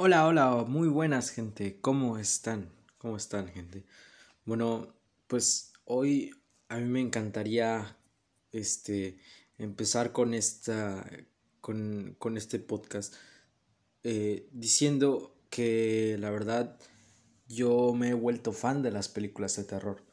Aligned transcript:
Hola, 0.00 0.28
hola, 0.28 0.64
muy 0.68 0.86
buenas 0.86 1.30
gente, 1.30 1.80
¿cómo 1.80 2.18
están? 2.18 2.70
¿Cómo 2.98 3.16
están 3.16 3.48
gente? 3.48 3.82
Bueno, 4.44 4.94
pues 5.26 5.72
hoy 5.86 6.30
a 6.68 6.76
mí 6.76 6.84
me 6.84 7.00
encantaría 7.00 7.96
este 8.52 9.18
empezar 9.58 10.12
con 10.12 10.34
esta 10.34 11.04
con, 11.60 12.14
con 12.16 12.36
este 12.36 12.60
podcast 12.60 13.12
eh, 14.04 14.48
diciendo 14.52 15.34
que 15.50 16.16
la 16.20 16.30
verdad 16.30 16.78
yo 17.48 17.92
me 17.92 18.10
he 18.10 18.14
vuelto 18.14 18.52
fan 18.52 18.82
de 18.82 18.92
las 18.92 19.08
películas 19.08 19.56
de 19.56 19.64
terror 19.64 20.04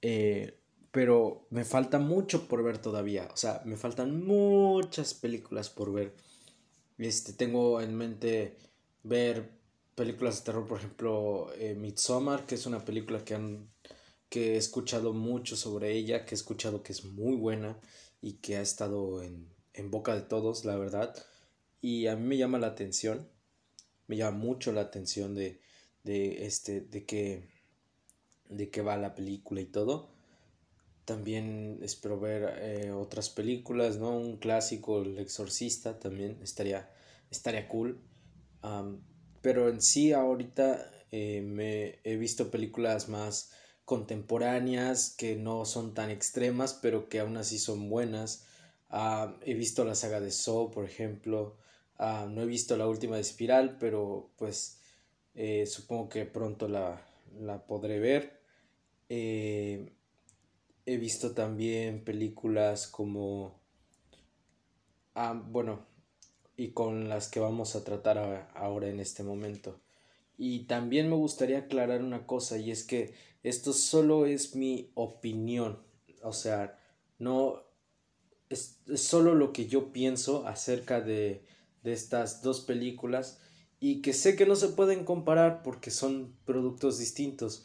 eh, 0.00 0.58
pero 0.92 1.46
me 1.50 1.66
falta 1.66 1.98
mucho 1.98 2.48
por 2.48 2.62
ver 2.64 2.78
todavía 2.78 3.28
o 3.34 3.36
sea 3.36 3.60
me 3.66 3.76
faltan 3.76 4.24
muchas 4.24 5.12
películas 5.12 5.68
por 5.68 5.92
ver 5.92 6.14
este 6.96 7.34
tengo 7.34 7.82
en 7.82 7.94
mente 7.94 8.69
ver 9.02 9.50
películas 9.94 10.38
de 10.38 10.44
terror, 10.46 10.66
por 10.66 10.78
ejemplo, 10.78 11.52
eh, 11.54 11.74
Midsommar, 11.74 12.46
que 12.46 12.54
es 12.54 12.66
una 12.66 12.84
película 12.84 13.24
que, 13.24 13.34
han, 13.34 13.70
que 14.28 14.54
he 14.54 14.56
escuchado 14.56 15.12
mucho 15.12 15.56
sobre 15.56 15.92
ella, 15.92 16.24
que 16.24 16.34
he 16.34 16.38
escuchado 16.38 16.82
que 16.82 16.92
es 16.92 17.04
muy 17.04 17.36
buena 17.36 17.78
y 18.20 18.34
que 18.34 18.56
ha 18.56 18.62
estado 18.62 19.22
en, 19.22 19.52
en 19.74 19.90
boca 19.90 20.14
de 20.14 20.22
todos, 20.22 20.64
la 20.64 20.76
verdad. 20.76 21.14
Y 21.80 22.06
a 22.06 22.16
mí 22.16 22.22
me 22.22 22.36
llama 22.36 22.58
la 22.58 22.68
atención, 22.68 23.28
me 24.06 24.16
llama 24.16 24.38
mucho 24.38 24.72
la 24.72 24.82
atención 24.82 25.34
de, 25.34 25.60
de 26.04 26.46
este, 26.46 26.80
de 26.80 27.04
que, 27.04 27.48
de 28.48 28.70
que 28.70 28.82
va 28.82 28.96
la 28.96 29.14
película 29.14 29.60
y 29.60 29.66
todo. 29.66 30.10
También 31.04 31.78
espero 31.82 32.20
ver 32.20 32.58
eh, 32.60 32.92
otras 32.92 33.30
películas, 33.30 33.98
¿no? 33.98 34.16
Un 34.16 34.36
clásico, 34.36 35.02
El 35.02 35.18
Exorcista, 35.18 35.98
también 35.98 36.38
estaría, 36.42 36.90
estaría 37.30 37.68
cool 37.68 38.00
pero 39.42 39.68
en 39.68 39.80
sí 39.80 40.12
ahorita 40.12 40.90
eh, 41.10 41.42
me 41.42 41.98
he 42.04 42.16
visto 42.16 42.50
películas 42.50 43.08
más 43.08 43.52
contemporáneas 43.84 45.14
que 45.16 45.36
no 45.36 45.64
son 45.64 45.94
tan 45.94 46.10
extremas 46.10 46.74
pero 46.80 47.08
que 47.08 47.20
aún 47.20 47.36
así 47.36 47.58
son 47.58 47.88
buenas. 47.90 48.46
he 49.42 49.54
visto 49.54 49.84
la 49.84 49.94
saga 49.94 50.20
de 50.20 50.30
Saw, 50.30 50.70
por 50.70 50.84
ejemplo. 50.84 51.58
no 51.98 52.42
he 52.42 52.46
visto 52.46 52.76
la 52.76 52.86
última 52.88 53.16
de 53.16 53.22
Espiral, 53.22 53.78
pero 53.78 54.30
pues 54.36 54.80
eh, 55.34 55.66
supongo 55.66 56.08
que 56.08 56.26
pronto 56.26 56.68
la, 56.68 57.00
la 57.38 57.66
podré 57.66 57.98
ver. 57.98 58.40
Eh, 59.08 59.92
he 60.86 60.96
visto 60.96 61.32
también 61.34 62.04
películas 62.04 62.86
como... 62.88 63.60
Bueno, 65.50 65.86
y 66.60 66.72
con 66.72 67.08
las 67.08 67.28
que 67.28 67.40
vamos 67.40 67.74
a 67.74 67.84
tratar 67.84 68.50
ahora 68.54 68.88
en 68.88 69.00
este 69.00 69.22
momento. 69.22 69.80
Y 70.36 70.66
también 70.66 71.08
me 71.08 71.16
gustaría 71.16 71.60
aclarar 71.60 72.02
una 72.02 72.26
cosa 72.26 72.58
y 72.58 72.70
es 72.70 72.84
que 72.84 73.14
esto 73.42 73.72
solo 73.72 74.26
es 74.26 74.54
mi 74.56 74.90
opinión, 74.94 75.78
o 76.22 76.34
sea, 76.34 76.78
no 77.18 77.62
es, 78.50 78.78
solo 78.94 79.34
lo 79.34 79.54
que 79.54 79.68
yo 79.68 79.90
pienso 79.90 80.46
acerca 80.46 81.00
de, 81.00 81.46
de 81.82 81.94
estas 81.94 82.42
dos 82.42 82.60
películas 82.60 83.40
y 83.80 84.02
que 84.02 84.12
sé 84.12 84.36
que 84.36 84.44
no 84.44 84.54
se 84.54 84.68
pueden 84.68 85.06
comparar 85.06 85.62
porque 85.62 85.90
son 85.90 86.36
productos 86.44 86.98
distintos, 86.98 87.64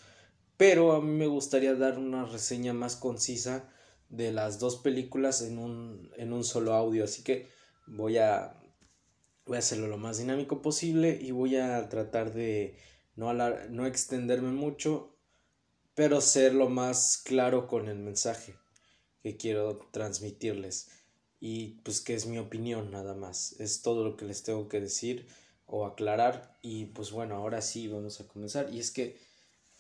pero 0.56 0.94
a 0.94 1.02
mí 1.02 1.12
me 1.12 1.28
gustaría 1.28 1.76
dar 1.76 2.00
una 2.00 2.24
reseña 2.24 2.72
más 2.72 2.96
concisa 2.96 3.70
de 4.08 4.32
las 4.32 4.58
dos 4.58 4.78
películas 4.78 5.42
en 5.42 5.58
un, 5.58 6.10
en 6.16 6.32
un 6.32 6.46
solo 6.46 6.74
audio, 6.74 7.04
así 7.04 7.24
que 7.24 7.50
voy 7.88 8.20
a 8.20 8.62
voy 9.46 9.58
a 9.58 9.60
hacerlo 9.60 9.88
lo 9.88 9.98
más 9.98 10.18
dinámico 10.18 10.62
posible 10.62 11.18
y 11.22 11.32
voy 11.32 11.56
a 11.56 11.88
tratar 11.90 12.34
de 12.34 12.78
no, 13.16 13.34
no 13.34 13.86
extenderme 13.86 14.52
mucho, 14.52 15.16
pero 15.94 16.20
ser 16.22 16.54
lo 16.54 16.70
más 16.70 17.22
claro 17.24 17.68
con 17.68 17.88
el 17.88 18.00
mensaje 18.00 18.56
que 19.24 19.38
quiero 19.38 19.78
transmitirles. 19.92 20.90
Y 21.40 21.80
pues 21.84 22.02
que 22.02 22.16
es 22.16 22.26
mi 22.26 22.38
opinión 22.38 22.92
nada 22.92 23.14
más. 23.14 23.60
Es 23.60 23.82
todo 23.82 24.04
lo 24.04 24.18
que 24.18 24.26
les 24.26 24.44
tengo 24.44 24.68
que 24.68 24.82
decir 24.82 25.28
o 25.68 25.86
aclarar. 25.86 26.58
Y 26.62 26.86
pues 26.86 27.12
bueno, 27.12 27.36
ahora 27.36 27.62
sí 27.62 27.88
vamos 27.88 28.20
a 28.20 28.28
comenzar. 28.28 28.74
Y 28.74 28.80
es 28.80 28.92
que, 28.92 29.18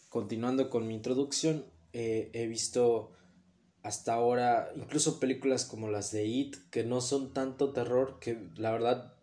continuando 0.09 0.69
con 0.69 0.87
mi 0.87 0.93
introducción, 0.93 1.65
eh, 1.93 2.29
he 2.33 2.47
visto 2.47 3.11
hasta 3.83 4.13
ahora 4.13 4.71
incluso 4.75 5.19
películas 5.19 5.65
como 5.65 5.89
las 5.89 6.11
de 6.11 6.25
It, 6.25 6.55
que 6.71 6.83
no 6.83 7.01
son 7.01 7.33
tanto 7.33 7.71
terror, 7.71 8.19
que 8.19 8.49
la 8.55 8.71
verdad 8.71 9.15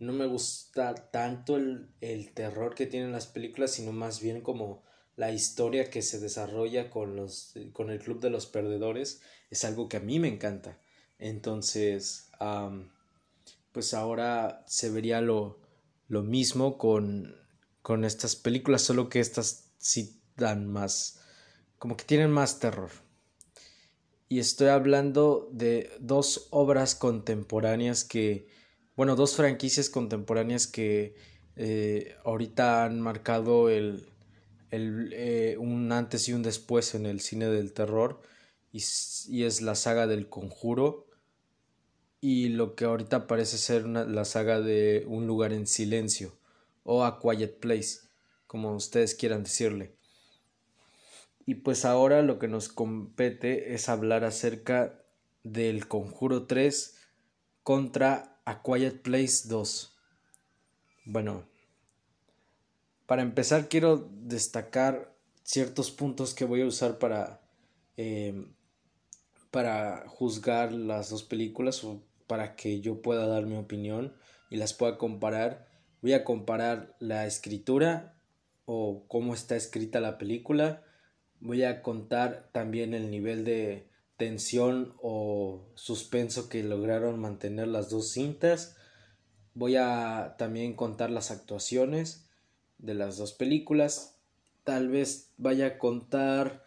no 0.00 0.12
me 0.12 0.26
gusta 0.26 0.94
tanto 0.94 1.56
el, 1.56 1.90
el, 2.00 2.32
terror 2.32 2.74
que 2.74 2.86
tienen 2.86 3.12
las 3.12 3.26
películas, 3.26 3.72
sino 3.72 3.92
más 3.92 4.20
bien 4.20 4.40
como 4.40 4.82
la 5.16 5.30
historia 5.30 5.90
que 5.90 6.00
se 6.00 6.18
desarrolla 6.18 6.88
con, 6.90 7.14
los, 7.14 7.54
con 7.72 7.90
el 7.90 8.00
Club 8.00 8.20
de 8.20 8.30
los 8.30 8.46
Perdedores. 8.46 9.20
Es 9.50 9.64
algo 9.64 9.88
que 9.88 9.98
a 9.98 10.00
mí 10.00 10.18
me 10.18 10.28
encanta. 10.28 10.78
Entonces, 11.18 12.30
pues 13.72 13.92
ahora 13.92 14.64
se 14.66 14.88
vería 14.88 15.20
lo, 15.20 15.60
lo 16.08 16.22
mismo 16.22 16.78
con, 16.78 17.36
con 17.82 18.06
estas 18.06 18.36
películas, 18.36 18.80
solo 18.80 19.10
que 19.10 19.20
estas 19.20 19.70
sí 19.76 20.22
dan 20.36 20.66
más, 20.66 21.20
como 21.78 21.98
que 21.98 22.04
tienen 22.04 22.30
más 22.30 22.58
terror. 22.58 22.90
Y 24.30 24.38
estoy 24.38 24.68
hablando 24.68 25.50
de 25.52 25.90
dos 26.00 26.46
obras 26.50 26.94
contemporáneas 26.94 28.04
que 28.04 28.48
bueno, 29.00 29.16
dos 29.16 29.34
franquicias 29.34 29.88
contemporáneas 29.88 30.66
que 30.66 31.14
eh, 31.56 32.16
ahorita 32.22 32.84
han 32.84 33.00
marcado 33.00 33.70
el, 33.70 34.06
el 34.70 35.14
eh, 35.14 35.56
un 35.58 35.90
antes 35.90 36.28
y 36.28 36.34
un 36.34 36.42
después 36.42 36.94
en 36.94 37.06
el 37.06 37.20
cine 37.20 37.46
del 37.46 37.72
terror 37.72 38.20
y, 38.74 38.82
y, 39.28 39.44
es 39.44 39.62
la 39.62 39.74
saga 39.74 40.06
del 40.06 40.28
conjuro 40.28 41.06
y 42.20 42.50
lo 42.50 42.74
que 42.74 42.84
ahorita 42.84 43.26
parece 43.26 43.56
ser 43.56 43.86
una, 43.86 44.04
la 44.04 44.26
saga 44.26 44.60
de 44.60 45.06
Un 45.08 45.26
lugar 45.26 45.54
en 45.54 45.66
silencio 45.66 46.36
o 46.84 47.02
A 47.02 47.20
Quiet 47.20 47.58
Place, 47.58 48.00
como 48.46 48.76
ustedes 48.76 49.14
quieran 49.14 49.44
decirle. 49.44 49.94
Y 51.46 51.54
pues 51.54 51.86
ahora 51.86 52.20
lo 52.20 52.38
que 52.38 52.48
nos 52.48 52.68
compete 52.68 53.72
es 53.72 53.88
hablar 53.88 54.24
acerca 54.24 55.02
del 55.42 55.88
Conjuro 55.88 56.46
3 56.46 56.98
contra 57.62 58.29
a 58.44 58.62
Quiet 58.62 59.02
Place 59.02 59.48
2. 59.48 59.96
Bueno, 61.06 61.44
para 63.06 63.22
empezar 63.22 63.68
quiero 63.68 64.08
destacar 64.10 65.14
ciertos 65.42 65.90
puntos 65.90 66.34
que 66.34 66.44
voy 66.44 66.62
a 66.62 66.66
usar 66.66 66.98
para, 66.98 67.40
eh, 67.96 68.46
para 69.50 70.04
juzgar 70.06 70.72
las 70.72 71.10
dos 71.10 71.24
películas 71.24 71.82
o 71.82 72.02
para 72.26 72.54
que 72.54 72.80
yo 72.80 73.02
pueda 73.02 73.26
dar 73.26 73.46
mi 73.46 73.56
opinión 73.56 74.14
y 74.48 74.56
las 74.56 74.74
pueda 74.74 74.96
comparar. 74.96 75.66
Voy 76.02 76.12
a 76.12 76.22
comparar 76.22 76.94
la 77.00 77.26
escritura 77.26 78.14
o 78.64 79.04
cómo 79.08 79.34
está 79.34 79.56
escrita 79.56 79.98
la 79.98 80.16
película. 80.16 80.84
Voy 81.40 81.64
a 81.64 81.82
contar 81.82 82.48
también 82.52 82.94
el 82.94 83.10
nivel 83.10 83.44
de 83.44 83.89
tensión 84.20 84.92
o 85.00 85.64
suspenso 85.76 86.50
que 86.50 86.62
lograron 86.62 87.18
mantener 87.18 87.68
las 87.68 87.88
dos 87.88 88.10
cintas. 88.10 88.76
Voy 89.54 89.76
a 89.76 90.34
también 90.36 90.76
contar 90.76 91.10
las 91.10 91.30
actuaciones 91.30 92.28
de 92.76 92.92
las 92.92 93.16
dos 93.16 93.32
películas. 93.32 94.20
Tal 94.62 94.90
vez 94.90 95.30
vaya 95.38 95.66
a 95.66 95.78
contar, 95.78 96.66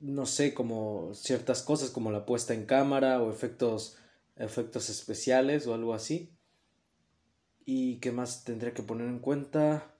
no 0.00 0.26
sé, 0.26 0.52
como 0.52 1.14
ciertas 1.14 1.62
cosas 1.62 1.90
como 1.90 2.10
la 2.10 2.26
puesta 2.26 2.52
en 2.52 2.66
cámara 2.66 3.22
o 3.22 3.30
efectos, 3.30 3.98
efectos 4.34 4.90
especiales 4.90 5.68
o 5.68 5.74
algo 5.74 5.94
así. 5.94 6.34
¿Y 7.64 8.00
qué 8.00 8.10
más 8.10 8.42
tendré 8.42 8.72
que 8.72 8.82
poner 8.82 9.06
en 9.06 9.20
cuenta? 9.20 9.94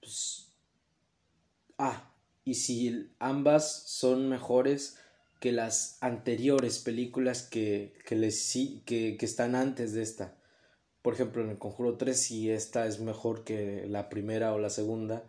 Pues, 0.00 0.52
ah, 1.78 2.11
y 2.44 2.54
si 2.54 3.10
ambas 3.18 3.84
son 3.86 4.28
mejores 4.28 4.98
que 5.40 5.52
las 5.52 5.98
anteriores 6.00 6.78
películas 6.78 7.42
que, 7.42 7.94
que, 8.06 8.14
les, 8.14 8.52
que, 8.84 9.16
que 9.18 9.26
están 9.26 9.54
antes 9.54 9.92
de 9.92 10.02
esta. 10.02 10.36
Por 11.02 11.14
ejemplo, 11.14 11.42
en 11.42 11.50
el 11.50 11.58
Conjuro 11.58 11.96
3, 11.96 12.20
si 12.20 12.50
esta 12.50 12.86
es 12.86 13.00
mejor 13.00 13.42
que 13.42 13.86
la 13.88 14.08
primera 14.08 14.54
o 14.54 14.58
la 14.58 14.70
segunda, 14.70 15.24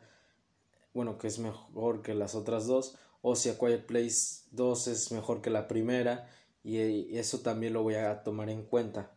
bueno, 0.94 1.18
que 1.18 1.28
es 1.28 1.40
mejor 1.40 2.04
que 2.04 2.14
las 2.14 2.36
otras 2.36 2.68
dos, 2.68 2.96
o 3.24 3.36
si 3.36 3.50
A 3.50 3.58
Quiet 3.58 3.86
Place 3.88 4.44
2 4.52 4.88
es 4.88 5.12
mejor 5.12 5.42
que 5.42 5.50
la 5.50 5.68
primera, 5.68 6.30
y 6.64 7.18
eso 7.18 7.40
también 7.40 7.74
lo 7.74 7.82
voy 7.82 7.96
a 7.96 8.24
tomar 8.24 8.50
en 8.50 8.64
cuenta. 8.64 9.12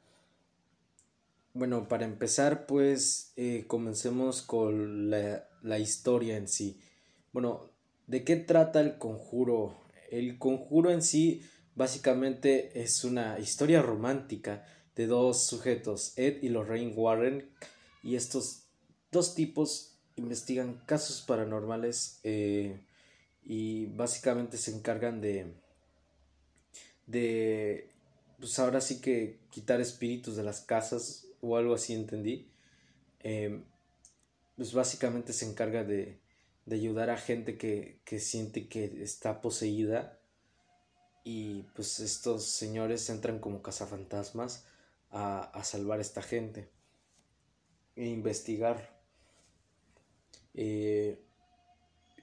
Bueno, 1.53 1.89
para 1.89 2.05
empezar, 2.05 2.67
pues 2.67 3.33
eh, 3.37 3.65
comencemos 3.67 4.43
con 4.43 5.11
la, 5.11 5.49
la 5.63 5.79
historia 5.79 6.37
en 6.37 6.49
sí. 6.49 6.81
Bueno, 7.33 7.71
¿De 8.07 8.25
qué 8.25 8.37
trata 8.37 8.81
el 8.81 8.99
conjuro? 8.99 9.77
El 10.11 10.39
conjuro 10.39 10.91
en 10.91 11.03
sí 11.03 11.43
básicamente 11.75 12.83
es 12.83 13.05
una 13.05 13.39
historia 13.39 13.83
romántica 13.83 14.65
de 14.95 15.07
dos 15.07 15.47
sujetos, 15.47 16.17
Ed 16.17 16.43
y 16.43 16.49
Lorraine 16.49 16.95
Warren, 16.95 17.51
y 18.03 18.15
estos 18.17 18.63
dos 19.11 19.35
tipos 19.35 19.99
investigan 20.17 20.81
casos 20.87 21.23
paranormales 21.23 22.21
eh, 22.23 22.81
y 23.45 23.87
básicamente 23.87 24.57
se 24.57 24.75
encargan 24.75 25.21
de 25.21 25.55
de 27.07 27.91
pues 28.39 28.59
ahora 28.59 28.81
sí 28.81 29.01
que 29.01 29.39
quitar 29.51 29.81
espíritus 29.81 30.37
de 30.37 30.43
las 30.43 30.61
casas 30.61 31.27
o 31.41 31.57
algo 31.57 31.75
así 31.75 31.95
entendí 31.95 32.49
em, 33.21 33.65
pues 34.57 34.73
básicamente 34.73 35.33
se 35.33 35.49
encarga 35.49 35.85
de, 35.85 36.19
de 36.67 36.77
ayudar 36.77 37.11
a 37.11 37.17
gente 37.17 37.57
que, 37.57 38.01
que, 38.05 38.19
siente 38.21 38.69
que 38.69 39.03
está 39.03 39.41
poseída. 39.41 40.19
Y 41.25 41.63
pues 41.75 42.01
estos 42.01 42.45
señores 42.45 43.09
entran 43.11 43.39
como 43.39 43.63
cazafantasmas 43.63 44.67
a, 45.11 45.41
a 45.43 45.65
salvar 45.65 45.99
a 45.99 46.03
esta 46.03 46.23
gente 46.23 46.69
e 47.97 48.07
investigar. 48.07 48.95
Eh, 50.55 51.19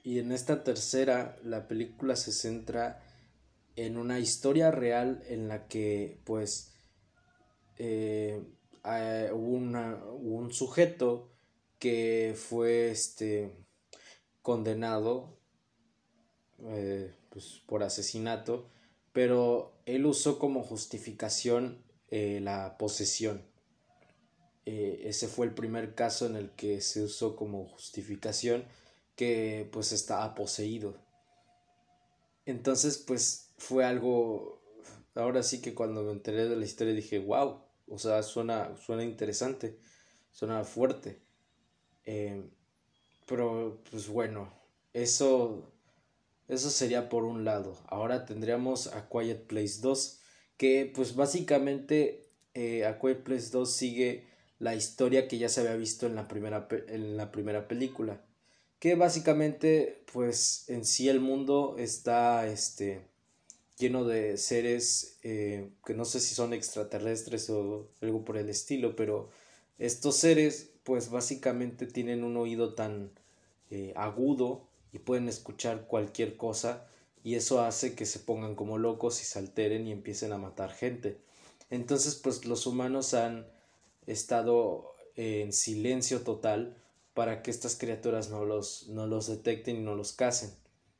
y 0.02 0.18
en 0.18 0.32
esta 0.32 0.64
tercera 0.64 1.38
la 1.42 1.66
película 1.66 2.16
se 2.16 2.32
centra 2.32 3.02
en 3.76 3.96
una 3.96 4.18
historia 4.18 4.70
real 4.70 5.22
en 5.28 5.48
la 5.48 5.66
que 5.66 6.20
pues 6.24 6.74
eh, 7.78 8.42
hubo, 9.32 9.56
un 9.56 10.52
sujeto 10.52 11.30
que 11.78 12.34
fue 12.36 12.90
este 12.90 13.50
condenado 14.44 15.36
eh, 16.68 17.12
pues, 17.30 17.60
por 17.66 17.82
asesinato 17.82 18.70
pero 19.12 19.74
él 19.86 20.06
usó 20.06 20.38
como 20.38 20.62
justificación 20.62 21.82
eh, 22.12 22.38
la 22.40 22.78
posesión 22.78 23.42
ese 24.64 25.26
fue 25.26 25.44
el 25.44 25.52
primer 25.52 25.94
caso 25.94 26.24
en 26.24 26.36
el 26.36 26.50
que 26.52 26.80
se 26.80 27.02
usó 27.02 27.34
como 27.34 27.66
justificación 27.66 28.64
que 29.16 29.68
pues 29.72 29.90
estaba 29.90 30.36
poseído 30.36 30.94
entonces 32.46 32.98
pues 32.98 33.44
fue 33.56 33.84
algo, 33.84 34.62
ahora 35.14 35.42
sí 35.42 35.60
que 35.60 35.74
cuando 35.74 36.02
me 36.02 36.12
enteré 36.12 36.48
de 36.48 36.56
la 36.56 36.64
historia 36.64 36.94
dije, 36.94 37.18
wow, 37.18 37.62
o 37.88 37.98
sea, 37.98 38.22
suena, 38.22 38.76
suena 38.76 39.04
interesante, 39.04 39.78
suena 40.30 40.64
fuerte. 40.64 41.22
Eh, 42.04 42.50
pero, 43.26 43.82
pues 43.90 44.08
bueno, 44.08 44.52
eso, 44.92 45.70
eso 46.48 46.70
sería 46.70 47.08
por 47.08 47.24
un 47.24 47.44
lado. 47.44 47.78
Ahora 47.86 48.26
tendríamos 48.26 48.88
a 48.88 49.08
Quiet 49.08 49.46
Place 49.46 49.80
2, 49.80 50.20
que 50.56 50.90
pues 50.94 51.16
básicamente 51.16 52.28
eh, 52.54 52.86
a 52.86 52.98
Quiet 52.98 53.22
Place 53.22 53.50
2 53.50 53.70
sigue 53.70 54.24
la 54.58 54.74
historia 54.74 55.28
que 55.28 55.38
ya 55.38 55.48
se 55.48 55.60
había 55.60 55.76
visto 55.76 56.06
en 56.06 56.14
la 56.14 56.28
primera, 56.28 56.68
en 56.88 57.16
la 57.16 57.32
primera 57.32 57.68
película. 57.68 58.24
Que 58.78 58.94
básicamente, 58.96 60.04
pues 60.12 60.68
en 60.68 60.84
sí 60.84 61.08
el 61.08 61.20
mundo 61.20 61.76
está, 61.78 62.46
este, 62.46 63.02
lleno 63.78 64.04
de 64.04 64.36
seres 64.36 65.18
eh, 65.22 65.70
que 65.84 65.94
no 65.94 66.04
sé 66.04 66.20
si 66.20 66.34
son 66.34 66.52
extraterrestres 66.52 67.50
o 67.50 67.90
algo 68.00 68.24
por 68.24 68.36
el 68.36 68.48
estilo, 68.48 68.94
pero 68.96 69.30
estos 69.78 70.16
seres 70.16 70.70
pues 70.84 71.10
básicamente 71.10 71.86
tienen 71.86 72.24
un 72.24 72.36
oído 72.36 72.74
tan 72.74 73.10
eh, 73.70 73.92
agudo 73.96 74.66
y 74.92 74.98
pueden 74.98 75.28
escuchar 75.28 75.86
cualquier 75.86 76.36
cosa 76.36 76.86
y 77.24 77.34
eso 77.34 77.62
hace 77.62 77.94
que 77.94 78.06
se 78.06 78.20
pongan 78.20 78.54
como 78.54 78.78
locos 78.78 79.20
y 79.20 79.24
se 79.24 79.38
alteren 79.38 79.86
y 79.86 79.92
empiecen 79.92 80.32
a 80.32 80.38
matar 80.38 80.70
gente. 80.72 81.18
Entonces 81.70 82.14
pues 82.14 82.44
los 82.44 82.66
humanos 82.66 83.14
han 83.14 83.46
estado 84.06 84.94
en 85.16 85.52
silencio 85.52 86.20
total 86.20 86.76
para 87.14 87.42
que 87.42 87.50
estas 87.50 87.76
criaturas 87.76 88.28
no 88.30 88.44
los, 88.44 88.88
no 88.88 89.06
los 89.06 89.26
detecten 89.26 89.76
y 89.76 89.80
no 89.80 89.94
los 89.94 90.12
casen, 90.12 90.50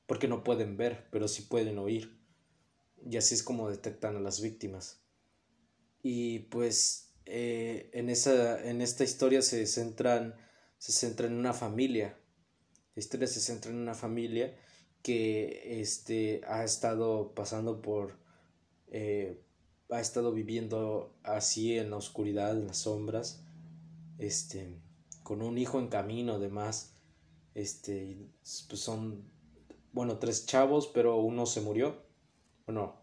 porque 0.07 0.29
no 0.29 0.45
pueden 0.45 0.77
ver, 0.77 1.07
pero 1.11 1.29
sí 1.29 1.43
pueden 1.43 1.79
oír 1.79 2.17
y 3.09 3.17
así 3.17 3.35
es 3.35 3.43
como 3.43 3.69
detectan 3.69 4.17
a 4.17 4.21
las 4.21 4.41
víctimas. 4.41 5.01
Y 6.03 6.41
pues 6.41 7.04
eh, 7.27 7.91
en, 7.93 8.11
esa, 8.11 8.63
en 8.69 8.81
esta 8.81 9.05
historia 9.05 9.43
se 9.43 9.67
centran, 9.67 10.35
se 10.79 10.93
centra 10.93 11.27
en 11.27 11.35
una 11.35 11.53
familia. 11.53 12.19
La 12.95 13.01
historia 13.01 13.27
se 13.27 13.41
centra 13.41 13.71
en 13.71 13.79
una 13.79 13.95
familia 13.95 14.57
que 15.03 15.81
este, 15.81 16.41
ha 16.47 16.65
estado 16.65 17.35
pasando 17.35 17.83
por, 17.83 18.19
eh, 18.89 19.41
ha 19.91 20.01
estado 20.01 20.33
viviendo 20.33 21.15
así 21.23 21.77
en 21.77 21.91
la 21.91 21.97
oscuridad, 21.97 22.57
en 22.57 22.67
las 22.67 22.79
sombras, 22.79 23.45
este, 24.19 24.79
con 25.23 25.43
un 25.43 25.59
hijo 25.59 25.79
en 25.79 25.89
camino 25.89 26.35
además, 26.35 26.95
este, 27.55 28.29
pues 28.69 28.81
son, 28.81 29.31
bueno, 29.93 30.19
tres 30.19 30.47
chavos, 30.47 30.89
pero 30.89 31.17
uno 31.17 31.47
se 31.47 31.61
murió 31.61 32.05
bueno, 32.67 32.97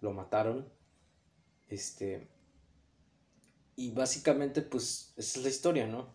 lo 0.00 0.12
mataron. 0.12 0.68
Este. 1.68 2.28
Y 3.80 3.92
básicamente, 3.92 4.60
pues, 4.60 5.14
esa 5.16 5.38
es 5.38 5.42
la 5.42 5.48
historia, 5.48 5.86
¿no? 5.86 6.14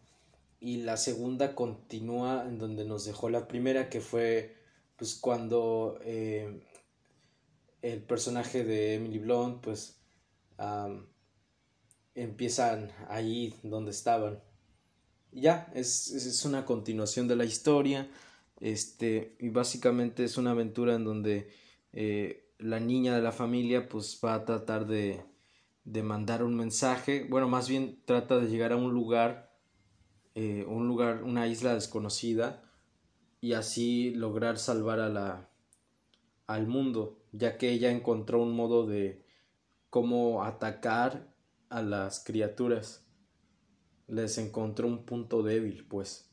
Y 0.60 0.84
la 0.84 0.98
segunda 0.98 1.56
continúa 1.56 2.46
en 2.48 2.60
donde 2.60 2.86
nos 2.86 3.06
dejó 3.06 3.28
la 3.28 3.48
primera, 3.48 3.90
que 3.90 4.02
fue, 4.02 4.56
pues, 4.98 5.16
cuando 5.16 5.98
eh, 6.04 6.62
el 7.82 8.04
personaje 8.04 8.64
de 8.64 8.94
Emily 8.94 9.18
Blunt, 9.18 9.64
pues, 9.64 10.00
empiezan 12.14 12.92
ahí 13.10 13.56
donde 13.64 13.90
estaban. 13.90 14.44
Y 15.32 15.42
ya, 15.42 15.72
es, 15.74 16.12
es 16.12 16.46
una 16.46 16.66
continuación 16.66 17.28
de 17.28 17.36
la 17.36 17.46
historia. 17.46 18.12
Este, 18.60 19.38
y 19.40 19.50
básicamente 19.50 20.24
es 20.24 20.38
una 20.38 20.52
aventura 20.52 20.94
en 20.94 21.04
donde 21.04 21.50
eh, 21.94 22.48
la 22.60 22.80
niña 22.80 23.16
de 23.16 23.24
la 23.24 23.32
familia 23.32 23.90
pues 23.90 24.20
va 24.24 24.36
a 24.36 24.46
tratar 24.46 24.86
de, 24.86 25.26
de 25.86 26.02
mandar 26.02 26.44
un 26.44 26.56
mensaje, 26.56 27.26
bueno, 27.30 27.48
más 27.48 27.70
bien 27.70 28.02
trata 28.06 28.40
de 28.40 28.50
llegar 28.50 28.74
a 28.74 28.76
un 28.76 28.92
lugar, 28.92 29.56
eh, 30.34 30.66
un 30.68 30.88
lugar, 30.88 31.24
una 31.24 31.48
isla 31.48 31.76
desconocida 31.76 32.64
y 33.40 33.54
así 33.54 34.12
lograr 34.16 34.58
salvar 34.58 35.00
a 35.00 35.10
la, 35.10 35.50
al 36.48 36.68
mundo, 36.68 37.24
ya 37.32 37.58
que 37.58 37.72
ella 37.72 37.92
encontró 37.92 38.42
un 38.42 38.56
modo 38.56 38.88
de 38.88 39.24
cómo 39.92 40.44
atacar 40.44 41.32
a 41.70 41.84
las 41.84 42.24
criaturas. 42.24 43.06
Les 44.08 44.38
encontró 44.40 44.88
un 44.88 45.06
punto 45.06 45.44
débil, 45.44 45.86
pues. 45.88 46.32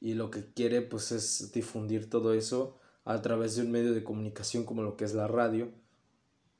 Y 0.00 0.14
lo 0.14 0.30
que 0.30 0.52
quiere, 0.52 0.82
pues, 0.82 1.12
es 1.12 1.52
difundir 1.52 2.10
todo 2.10 2.34
eso 2.34 2.78
a 3.04 3.22
través 3.22 3.56
de 3.56 3.62
un 3.62 3.70
medio 3.70 3.94
de 3.94 4.04
comunicación 4.04 4.64
como 4.64 4.82
lo 4.82 4.96
que 4.96 5.04
es 5.04 5.14
la 5.14 5.28
radio 5.28 5.72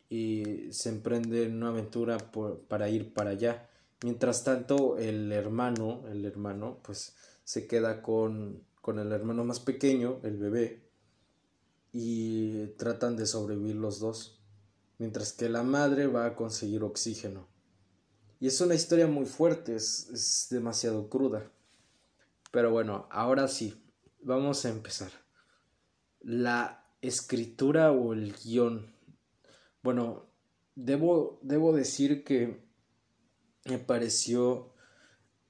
y 0.08 0.72
se 0.72 0.90
emprende 0.90 1.44
en 1.44 1.56
una 1.56 1.68
aventura 1.68 2.18
para 2.68 2.88
ir 2.88 3.12
para 3.12 3.30
allá. 3.30 3.68
Mientras 4.02 4.44
tanto, 4.44 4.98
el 4.98 5.32
hermano, 5.32 6.02
el 6.10 6.24
hermano, 6.24 6.78
pues 6.82 7.14
se 7.44 7.66
queda 7.66 8.02
con, 8.02 8.62
con 8.80 8.98
el 8.98 9.12
hermano 9.12 9.44
más 9.44 9.60
pequeño, 9.60 10.20
el 10.22 10.36
bebé, 10.36 10.82
y 11.92 12.66
tratan 12.76 13.16
de 13.16 13.26
sobrevivir 13.26 13.76
los 13.76 14.00
dos, 14.00 14.40
mientras 14.98 15.32
que 15.32 15.48
la 15.48 15.62
madre 15.62 16.06
va 16.06 16.26
a 16.26 16.36
conseguir 16.36 16.82
oxígeno. 16.82 17.46
Y 18.40 18.48
es 18.48 18.60
una 18.60 18.74
historia 18.74 19.06
muy 19.06 19.26
fuerte, 19.26 19.76
es, 19.76 20.10
es 20.10 20.48
demasiado 20.50 21.08
cruda. 21.08 21.50
Pero 22.50 22.70
bueno, 22.70 23.06
ahora 23.10 23.48
sí, 23.48 23.82
vamos 24.22 24.64
a 24.64 24.70
empezar 24.70 25.10
la 26.24 26.84
escritura 27.02 27.92
o 27.92 28.12
el 28.12 28.34
guion. 28.34 28.93
Bueno, 29.84 30.24
debo, 30.74 31.38
debo 31.42 31.72
decir 31.72 32.24
que 32.24 32.60
me 33.66 33.78
pareció... 33.78 34.72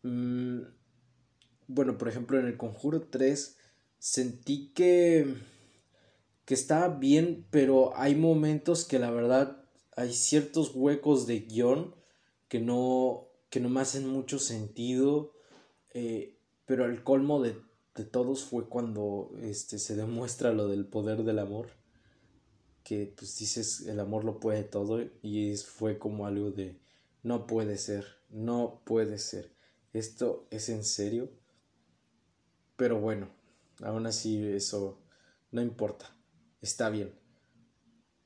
Mm, 0.02 0.60
bueno, 1.66 1.96
por 1.96 2.08
ejemplo, 2.08 2.38
en 2.38 2.46
el 2.46 2.58
Conjuro 2.58 3.08
3 3.08 3.56
sentí 3.98 4.72
que, 4.74 5.34
que 6.44 6.52
estaba 6.52 6.88
bien, 6.88 7.46
pero 7.50 7.96
hay 7.96 8.14
momentos 8.14 8.84
que 8.84 8.98
la 8.98 9.10
verdad 9.10 9.64
hay 9.96 10.12
ciertos 10.12 10.72
huecos 10.74 11.26
de 11.26 11.40
guion 11.40 11.94
que 12.48 12.60
no, 12.60 13.28
que 13.48 13.60
no 13.60 13.70
me 13.70 13.80
hacen 13.80 14.06
mucho 14.06 14.38
sentido, 14.38 15.32
eh, 15.94 16.36
pero 16.66 16.84
al 16.84 17.02
colmo 17.02 17.40
de 17.40 17.56
de 17.94 18.04
todos 18.04 18.44
fue 18.44 18.68
cuando 18.68 19.30
este, 19.40 19.78
se 19.78 19.94
demuestra 19.94 20.52
lo 20.52 20.68
del 20.68 20.86
poder 20.86 21.22
del 21.22 21.38
amor. 21.38 21.68
Que 22.84 23.12
pues 23.16 23.36
dices, 23.38 23.80
el 23.88 23.98
amor 23.98 24.24
lo 24.24 24.38
puede 24.38 24.62
todo 24.62 25.02
y 25.22 25.56
fue 25.56 25.98
como 25.98 26.26
algo 26.26 26.52
de, 26.52 26.78
no 27.24 27.46
puede 27.46 27.78
ser, 27.78 28.06
no 28.30 28.82
puede 28.84 29.18
ser. 29.18 29.52
Esto 29.92 30.46
es 30.50 30.68
en 30.68 30.84
serio. 30.84 31.30
Pero 32.76 33.00
bueno, 33.00 33.30
aún 33.82 34.06
así 34.06 34.46
eso 34.46 35.00
no 35.50 35.62
importa. 35.62 36.14
Está 36.60 36.90
bien. 36.90 37.14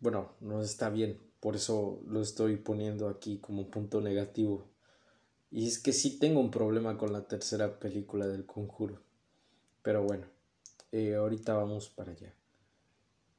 Bueno, 0.00 0.32
no 0.40 0.62
está 0.62 0.90
bien. 0.90 1.20
por 1.40 1.54
eso 1.54 2.00
lo 2.06 2.20
estoy 2.20 2.56
poniendo 2.56 3.08
aquí 3.08 3.38
como 3.38 3.70
punto 3.70 4.00
negativo. 4.00 4.68
Y 5.50 5.66
es 5.66 5.78
que 5.78 5.92
sí 5.92 6.18
tengo 6.18 6.40
un 6.40 6.50
problema 6.50 6.98
con 6.98 7.12
la 7.12 7.28
tercera 7.28 7.78
película 7.78 8.26
del 8.26 8.44
conjuro. 8.44 9.00
Pero 9.82 10.02
bueno, 10.02 10.26
eh, 10.92 11.14
ahorita 11.14 11.54
vamos 11.54 11.88
para 11.88 12.12
allá. 12.12 12.34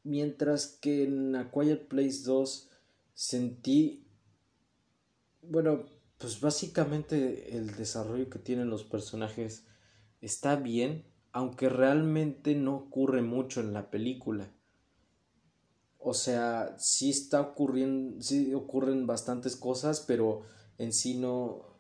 Mientras 0.04 0.68
que 0.68 1.04
en 1.04 1.36
A 1.36 1.52
Quiet 1.52 1.88
Place 1.88 2.24
2 2.24 2.70
sentí, 3.14 4.06
bueno, 5.42 5.86
pues 6.18 6.42
básicamente 6.42 7.56
el 7.58 7.76
desarrollo 7.76 8.30
que 8.30 8.40
tienen 8.40 8.70
los 8.70 8.84
personajes 8.84 9.66
está 10.22 10.56
bien, 10.56 11.06
aunque 11.32 11.70
realmente 11.70 12.56
no 12.56 12.76
ocurre 12.76 13.22
mucho 13.22 13.62
en 13.62 13.74
la 13.74 13.90
película. 13.90 14.52
O 15.98 16.14
sea, 16.14 16.76
sí 16.78 17.10
está 17.10 17.42
ocurriendo, 17.42 18.22
sí 18.22 18.54
ocurren 18.54 19.06
bastantes 19.06 19.56
cosas, 19.56 20.00
pero 20.02 20.44
en 20.78 20.94
sí 20.94 21.18
no, 21.18 21.78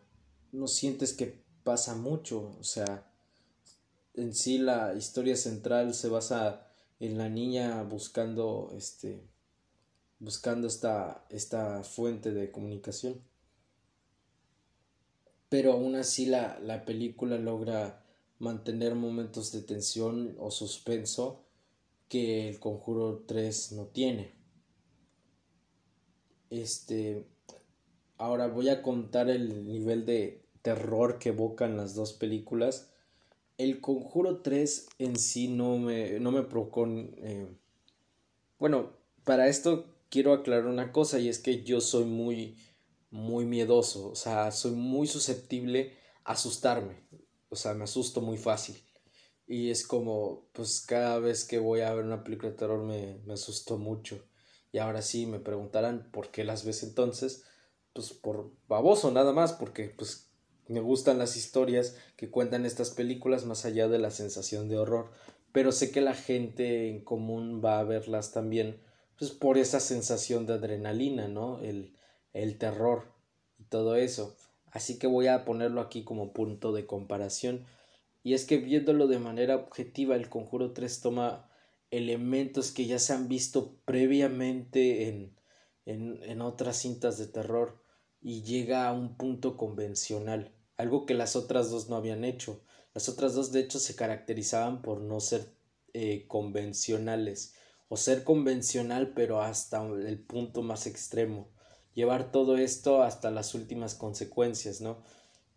no 0.51 0.67
sientes 0.67 1.13
que 1.13 1.41
pasa 1.63 1.95
mucho. 1.95 2.55
O 2.59 2.63
sea, 2.63 3.11
en 4.13 4.33
sí 4.33 4.57
la 4.57 4.93
historia 4.95 5.35
central 5.35 5.93
se 5.93 6.09
basa 6.09 6.68
en 6.99 7.17
la 7.17 7.29
niña 7.29 7.81
buscando 7.83 8.71
este 8.75 9.21
buscando 10.19 10.67
esta, 10.67 11.25
esta 11.29 11.83
fuente 11.83 12.31
de 12.31 12.51
comunicación. 12.51 13.21
Pero 15.47 15.73
aún 15.73 15.95
así 15.95 16.25
la, 16.25 16.59
la 16.59 16.85
película 16.85 17.37
logra 17.37 18.03
mantener 18.37 18.95
momentos 18.95 19.51
de 19.51 19.61
tensión 19.61 20.35
o 20.39 20.51
suspenso 20.51 21.43
que 22.07 22.49
el 22.49 22.59
Conjuro 22.59 23.23
3 23.25 23.71
no 23.73 23.85
tiene. 23.87 24.33
Este 26.49 27.25
ahora 28.17 28.47
voy 28.47 28.69
a 28.69 28.81
contar 28.81 29.29
el 29.29 29.67
nivel 29.67 30.05
de 30.05 30.43
terror 30.61 31.19
que 31.19 31.29
evocan 31.29 31.77
las 31.77 31.95
dos 31.95 32.13
películas. 32.13 32.91
El 33.59 33.79
Conjuro 33.79 34.37
3 34.37 34.87
en 34.97 35.19
sí 35.19 35.47
no 35.47 35.77
me, 35.77 36.19
no 36.19 36.31
me 36.31 36.41
provocó... 36.41 36.87
Eh, 36.87 37.47
bueno, 38.57 38.93
para 39.23 39.47
esto 39.47 39.85
quiero 40.09 40.33
aclarar 40.33 40.65
una 40.65 40.91
cosa 40.91 41.19
y 41.19 41.29
es 41.29 41.37
que 41.37 41.63
yo 41.63 41.79
soy 41.79 42.05
muy, 42.05 42.57
muy 43.11 43.45
miedoso, 43.45 44.09
o 44.09 44.15
sea, 44.15 44.51
soy 44.51 44.71
muy 44.71 45.05
susceptible 45.05 45.93
a 46.23 46.31
asustarme 46.31 47.03
o 47.49 47.55
sea, 47.55 47.73
me 47.73 47.83
asusto 47.83 48.21
muy 48.21 48.37
fácil. 48.37 48.81
Y 49.47 49.71
es 49.71 49.85
como, 49.85 50.47
pues 50.53 50.81
cada 50.81 51.19
vez 51.19 51.43
que 51.43 51.57
voy 51.57 51.81
a 51.81 51.93
ver 51.93 52.05
una 52.05 52.23
película 52.23 52.51
de 52.51 52.57
terror 52.57 52.83
me, 52.83 53.19
me 53.25 53.33
asusto 53.33 53.77
mucho. 53.77 54.23
Y 54.71 54.77
ahora 54.77 55.01
sí 55.01 55.25
me 55.25 55.39
preguntarán 55.39 56.09
por 56.11 56.29
qué 56.29 56.43
las 56.43 56.63
ves 56.63 56.83
entonces. 56.83 57.43
Pues 57.93 58.13
por 58.13 58.51
baboso 58.67 59.11
nada 59.11 59.33
más, 59.33 59.53
porque 59.53 59.89
pues 59.89 60.28
me 60.69 60.81
gustan 60.81 61.17
las 61.17 61.35
historias 61.35 61.97
que 62.15 62.29
cuentan 62.29 62.65
estas 62.65 62.91
películas 62.91 63.45
más 63.45 63.65
allá 63.65 63.87
de 63.87 63.97
la 63.97 64.11
sensación 64.11 64.69
de 64.69 64.77
horror. 64.77 65.11
Pero 65.51 65.71
sé 65.71 65.91
que 65.91 65.99
la 65.99 66.13
gente 66.13 66.89
en 66.89 67.03
común 67.03 67.61
va 67.63 67.79
a 67.79 67.83
verlas 67.83 68.31
también, 68.31 68.79
pues 69.17 69.31
por 69.31 69.57
esa 69.57 69.79
sensación 69.79 70.45
de 70.45 70.53
adrenalina, 70.53 71.27
¿no? 71.27 71.59
El, 71.59 71.97
el 72.33 72.59
terror 72.59 73.11
y 73.57 73.63
todo 73.63 73.95
eso. 73.95 74.35
Así 74.71 74.99
que 74.99 75.07
voy 75.07 75.25
a 75.25 75.43
ponerlo 75.43 75.81
aquí 75.81 76.03
como 76.03 76.33
punto 76.33 76.71
de 76.71 76.85
comparación. 76.85 77.65
Y 78.21 78.35
es 78.35 78.45
que 78.45 78.57
viéndolo 78.57 79.07
de 79.07 79.17
manera 79.17 79.55
objetiva, 79.55 80.15
el 80.15 80.29
Conjuro 80.29 80.73
3 80.73 81.01
toma 81.01 81.49
elementos 81.89 82.71
que 82.71 82.85
ya 82.85 82.99
se 82.99 83.13
han 83.13 83.27
visto 83.27 83.75
previamente 83.85 85.07
en, 85.07 85.35
en, 85.87 86.21
en 86.21 86.41
otras 86.41 86.77
cintas 86.77 87.17
de 87.17 87.25
terror 87.25 87.81
y 88.21 88.43
llega 88.43 88.87
a 88.87 88.93
un 88.93 89.15
punto 89.15 89.57
convencional, 89.57 90.51
algo 90.79 91.05
que 91.05 91.13
las 91.13 91.35
otras 91.35 91.69
dos 91.69 91.89
no 91.89 91.95
habían 91.95 92.23
hecho. 92.25 92.61
Las 92.95 93.07
otras 93.07 93.35
dos 93.35 93.51
de 93.51 93.59
hecho 93.59 93.77
se 93.77 93.95
caracterizaban 93.95 94.81
por 94.81 95.01
no 95.01 95.19
ser 95.19 95.53
eh, 95.93 96.25
convencionales 96.27 97.53
o 97.87 97.97
ser 97.97 98.23
convencional 98.23 99.13
pero 99.15 99.41
hasta 99.41 99.85
el 99.85 100.19
punto 100.19 100.63
más 100.63 100.87
extremo 100.87 101.49
llevar 101.99 102.31
todo 102.31 102.57
esto 102.57 103.01
hasta 103.03 103.29
las 103.29 103.53
últimas 103.55 103.93
consecuencias, 103.93 104.79
¿no? 104.79 105.03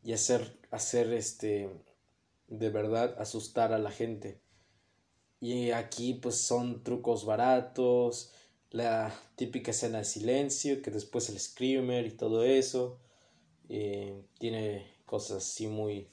Y 0.03 0.13
hacer, 0.13 0.59
hacer 0.73 1.13
este, 1.13 1.71
de 2.49 2.71
verdad, 2.71 3.15
asustar 3.21 3.73
a 3.73 3.79
la 3.79 3.93
gente. 3.93 4.41
Y 5.41 5.71
aquí 5.71 6.15
pues 6.15 6.37
son 6.37 6.83
trucos 6.83 7.25
baratos, 7.25 8.33
la 8.71 9.15
típica 9.37 9.71
escena 9.71 9.99
de 9.99 10.05
silencio, 10.05 10.83
que 10.83 10.91
después 10.91 11.29
el 11.29 11.39
screamer 11.39 12.07
y 12.07 12.17
todo 12.17 12.43
eso. 12.43 12.99
Eh, 13.69 14.25
tiene 14.39 14.93
cosas 15.07 15.39
así 15.39 15.67
muy, 15.67 16.09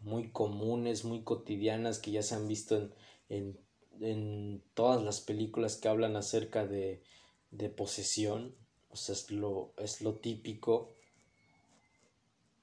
muy 0.00 0.30
comunes, 0.30 1.04
muy 1.04 1.22
cotidianas 1.22 1.98
que 1.98 2.12
ya 2.12 2.22
se 2.22 2.34
han 2.34 2.48
visto 2.48 2.76
en, 2.76 2.92
en, 3.28 3.60
en 4.00 4.62
todas 4.74 5.02
las 5.02 5.20
películas 5.20 5.76
que 5.76 5.88
hablan 5.88 6.16
acerca 6.16 6.66
de, 6.66 7.02
de 7.50 7.68
posesión 7.68 8.54
o 8.90 8.96
sea, 8.96 9.14
es 9.14 9.30
lo, 9.30 9.72
es 9.76 10.00
lo 10.02 10.16
típico 10.16 10.94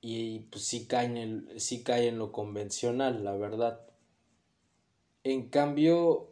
y 0.01 0.39
pues 0.51 0.65
sí 0.65 0.85
cae, 0.85 1.05
en 1.05 1.17
el, 1.17 1.59
sí 1.59 1.83
cae 1.83 2.07
en 2.09 2.19
lo 2.19 2.31
convencional, 2.31 3.23
la 3.23 3.35
verdad. 3.35 3.81
En 5.23 5.49
cambio, 5.49 6.29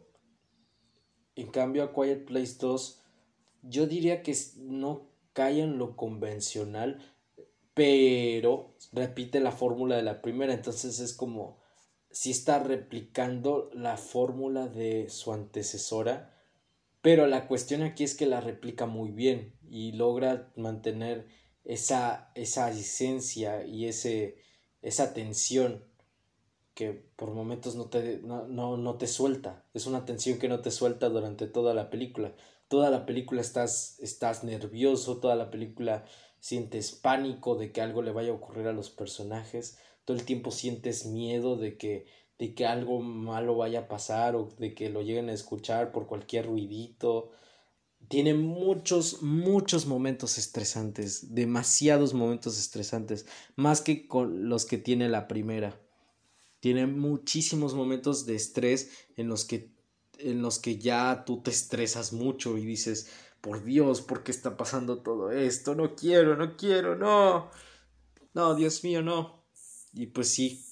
en 1.34 1.50
cambio 1.50 1.82
a 1.82 1.92
Quiet 1.92 2.26
Place 2.26 2.56
2, 2.60 3.02
yo 3.62 3.86
diría 3.86 4.22
que 4.22 4.36
no 4.58 5.08
cae 5.32 5.60
en 5.60 5.78
lo 5.78 5.96
convencional, 5.96 7.02
pero 7.76 8.74
repite 8.90 9.38
la 9.38 9.52
fórmula 9.52 9.96
de 9.96 10.02
la 10.02 10.22
primera, 10.22 10.54
entonces 10.54 10.98
es 10.98 11.12
como 11.12 11.58
si 12.10 12.30
está 12.30 12.58
replicando 12.58 13.68
la 13.74 13.98
fórmula 13.98 14.66
de 14.66 15.10
su 15.10 15.30
antecesora, 15.30 16.34
pero 17.02 17.26
la 17.26 17.46
cuestión 17.46 17.82
aquí 17.82 18.02
es 18.02 18.14
que 18.14 18.24
la 18.24 18.40
replica 18.40 18.86
muy 18.86 19.10
bien 19.10 19.52
y 19.68 19.92
logra 19.92 20.50
mantener 20.56 21.26
esa, 21.64 22.32
esa 22.34 22.70
esencia 22.70 23.66
y 23.66 23.84
ese, 23.84 24.38
esa 24.80 25.12
tensión 25.12 25.84
que 26.72 26.92
por 26.94 27.34
momentos 27.34 27.74
no 27.74 27.90
te, 27.90 28.20
no, 28.22 28.78
no, 28.78 28.94
te 28.96 29.06
suelta. 29.06 29.66
Es 29.74 29.84
una 29.84 30.06
tensión 30.06 30.38
que 30.38 30.48
no 30.48 30.60
te 30.60 30.70
suelta 30.70 31.10
durante 31.10 31.46
toda 31.46 31.74
la 31.74 31.90
película. 31.90 32.34
Toda 32.68 32.88
la 32.88 33.04
película 33.04 33.42
estás, 33.42 33.98
estás 34.00 34.44
nervioso, 34.44 35.18
toda 35.18 35.36
la 35.36 35.50
película 35.50 36.06
sientes 36.46 36.92
pánico 36.92 37.56
de 37.56 37.72
que 37.72 37.80
algo 37.80 38.02
le 38.02 38.12
vaya 38.12 38.30
a 38.30 38.34
ocurrir 38.34 38.68
a 38.68 38.72
los 38.72 38.90
personajes, 38.90 39.78
todo 40.04 40.16
el 40.16 40.24
tiempo 40.24 40.50
sientes 40.50 41.06
miedo 41.06 41.56
de 41.56 41.76
que, 41.76 42.06
de 42.38 42.54
que 42.54 42.66
algo 42.66 43.00
malo 43.00 43.56
vaya 43.56 43.80
a 43.80 43.88
pasar 43.88 44.36
o 44.36 44.48
de 44.58 44.74
que 44.74 44.88
lo 44.88 45.02
lleguen 45.02 45.28
a 45.28 45.32
escuchar 45.32 45.90
por 45.90 46.06
cualquier 46.06 46.46
ruidito 46.46 47.32
tiene 48.08 48.34
muchos, 48.34 49.22
muchos 49.22 49.86
momentos 49.86 50.38
estresantes, 50.38 51.34
demasiados 51.34 52.14
momentos 52.14 52.58
estresantes, 52.58 53.26
más 53.56 53.80
que 53.80 54.06
con 54.06 54.48
los 54.48 54.64
que 54.64 54.78
tiene 54.78 55.08
la 55.08 55.26
primera. 55.26 55.80
Tiene 56.60 56.86
muchísimos 56.86 57.74
momentos 57.74 58.26
de 58.26 58.36
estrés 58.36 58.90
en 59.16 59.28
los 59.28 59.44
que, 59.44 59.72
en 60.18 60.40
los 60.40 60.58
que 60.58 60.78
ya 60.78 61.24
tú 61.26 61.42
te 61.42 61.50
estresas 61.50 62.12
mucho 62.12 62.56
y 62.58 62.64
dices, 62.64 63.08
por 63.40 63.64
Dios, 63.64 64.00
¿por 64.00 64.22
qué 64.22 64.32
está 64.32 64.56
pasando 64.56 64.98
todo 64.98 65.30
esto? 65.30 65.74
No 65.74 65.94
quiero, 65.94 66.36
no 66.36 66.56
quiero, 66.56 66.96
no. 66.96 67.50
No, 68.34 68.54
Dios 68.54 68.84
mío, 68.84 69.02
no. 69.02 69.44
Y 69.92 70.06
pues 70.06 70.28
sí, 70.30 70.66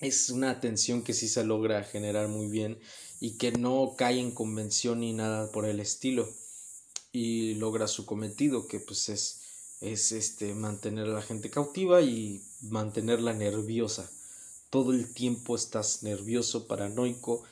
es 0.00 0.30
una 0.30 0.60
tensión 0.60 1.02
que 1.02 1.12
sí 1.12 1.28
se 1.28 1.44
logra 1.44 1.82
generar 1.84 2.28
muy 2.28 2.46
bien 2.46 2.78
y 3.20 3.36
que 3.36 3.52
no 3.52 3.94
cae 3.96 4.20
en 4.20 4.30
convención 4.30 5.00
ni 5.00 5.12
nada 5.12 5.50
por 5.50 5.64
el 5.64 5.80
estilo 5.80 6.28
y 7.12 7.54
logra 7.54 7.88
su 7.88 8.06
cometido 8.06 8.68
que 8.68 8.80
pues 8.80 9.08
es 9.08 9.42
es 9.80 10.12
este 10.12 10.54
mantener 10.54 11.06
a 11.06 11.14
la 11.14 11.22
gente 11.22 11.50
cautiva 11.50 12.00
y 12.00 12.42
mantenerla 12.62 13.32
nerviosa 13.32 14.10
todo 14.70 14.92
el 14.92 15.12
tiempo 15.12 15.56
estás 15.56 16.02
nervioso 16.02 16.66
paranoico 16.66 17.42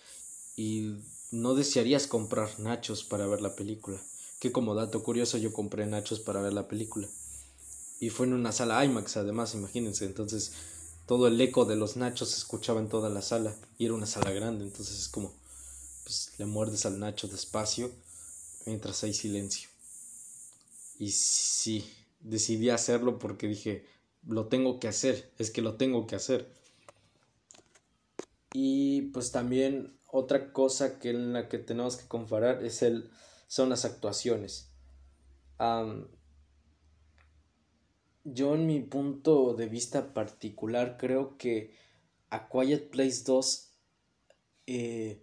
y 0.56 0.96
no 1.30 1.54
desearías 1.54 2.06
comprar 2.06 2.60
nachos 2.60 3.04
para 3.04 3.26
ver 3.26 3.40
la 3.40 3.56
película 3.56 4.00
que 4.38 4.52
como 4.52 4.74
dato 4.74 5.02
curioso 5.02 5.38
yo 5.38 5.52
compré 5.52 5.86
nachos 5.86 6.20
para 6.20 6.40
ver 6.40 6.52
la 6.52 6.68
película 6.68 7.08
y 8.00 8.10
fue 8.10 8.26
en 8.26 8.34
una 8.34 8.52
sala 8.52 8.84
IMAX 8.84 9.16
además 9.16 9.54
imagínense 9.54 10.04
entonces 10.04 10.52
todo 11.06 11.28
el 11.28 11.40
eco 11.40 11.64
de 11.64 11.76
los 11.76 11.96
nachos 11.96 12.30
se 12.30 12.38
escuchaba 12.38 12.80
en 12.80 12.88
toda 12.88 13.08
la 13.08 13.22
sala 13.22 13.54
y 13.78 13.86
era 13.86 13.94
una 13.94 14.06
sala 14.06 14.30
grande 14.32 14.64
entonces 14.64 14.98
es 14.98 15.08
como 15.08 15.32
pues 16.06 16.32
le 16.38 16.46
muerdes 16.46 16.86
al 16.86 17.00
nacho 17.00 17.26
despacio 17.26 17.90
mientras 18.66 19.02
hay 19.04 19.14
silencio. 19.14 19.68
Y 20.98 21.10
sí, 21.10 21.84
decidí 22.20 22.70
hacerlo 22.70 23.18
porque 23.18 23.48
dije, 23.48 23.86
lo 24.26 24.46
tengo 24.46 24.78
que 24.78 24.88
hacer, 24.88 25.30
es 25.38 25.50
que 25.50 25.62
lo 25.62 25.74
tengo 25.74 26.06
que 26.06 26.16
hacer. 26.16 26.48
Y 28.52 29.02
pues 29.12 29.32
también 29.32 29.96
otra 30.06 30.52
cosa 30.52 30.98
que 30.98 31.10
en 31.10 31.32
la 31.32 31.48
que 31.48 31.58
tenemos 31.58 31.96
que 31.96 32.06
comparar 32.06 32.64
es 32.64 32.82
el, 32.82 33.10
son 33.46 33.68
las 33.68 33.84
actuaciones. 33.84 34.72
yo 38.24 38.54
en 38.54 38.66
mi 38.66 38.80
punto 38.80 39.54
de 39.54 39.68
vista 39.68 40.12
particular 40.12 40.96
creo 40.98 41.38
que 41.38 41.74
A 42.30 42.48
Quiet 42.48 42.90
Place 42.90 43.22
2 43.24 43.72
eh, 44.66 45.22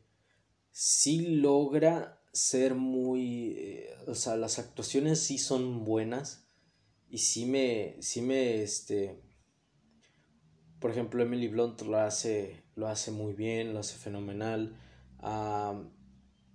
sí 0.71 1.35
logra 1.37 2.21
ser 2.31 2.75
muy... 2.75 3.53
Eh, 3.57 3.95
o 4.07 4.15
sea, 4.15 4.35
las 4.35 4.57
actuaciones 4.57 5.19
sí 5.19 5.37
son 5.37 5.83
buenas 5.85 6.47
y 7.09 7.19
sí 7.19 7.45
me... 7.45 7.97
Sí 8.01 8.21
me 8.21 8.63
este, 8.63 9.21
por 10.79 10.91
ejemplo, 10.91 11.23
Emily 11.23 11.47
Blunt 11.47 11.81
lo 11.81 11.97
hace, 11.97 12.63
lo 12.75 12.87
hace 12.87 13.11
muy 13.11 13.33
bien, 13.33 13.73
lo 13.73 13.79
hace 13.79 13.95
fenomenal. 13.95 14.77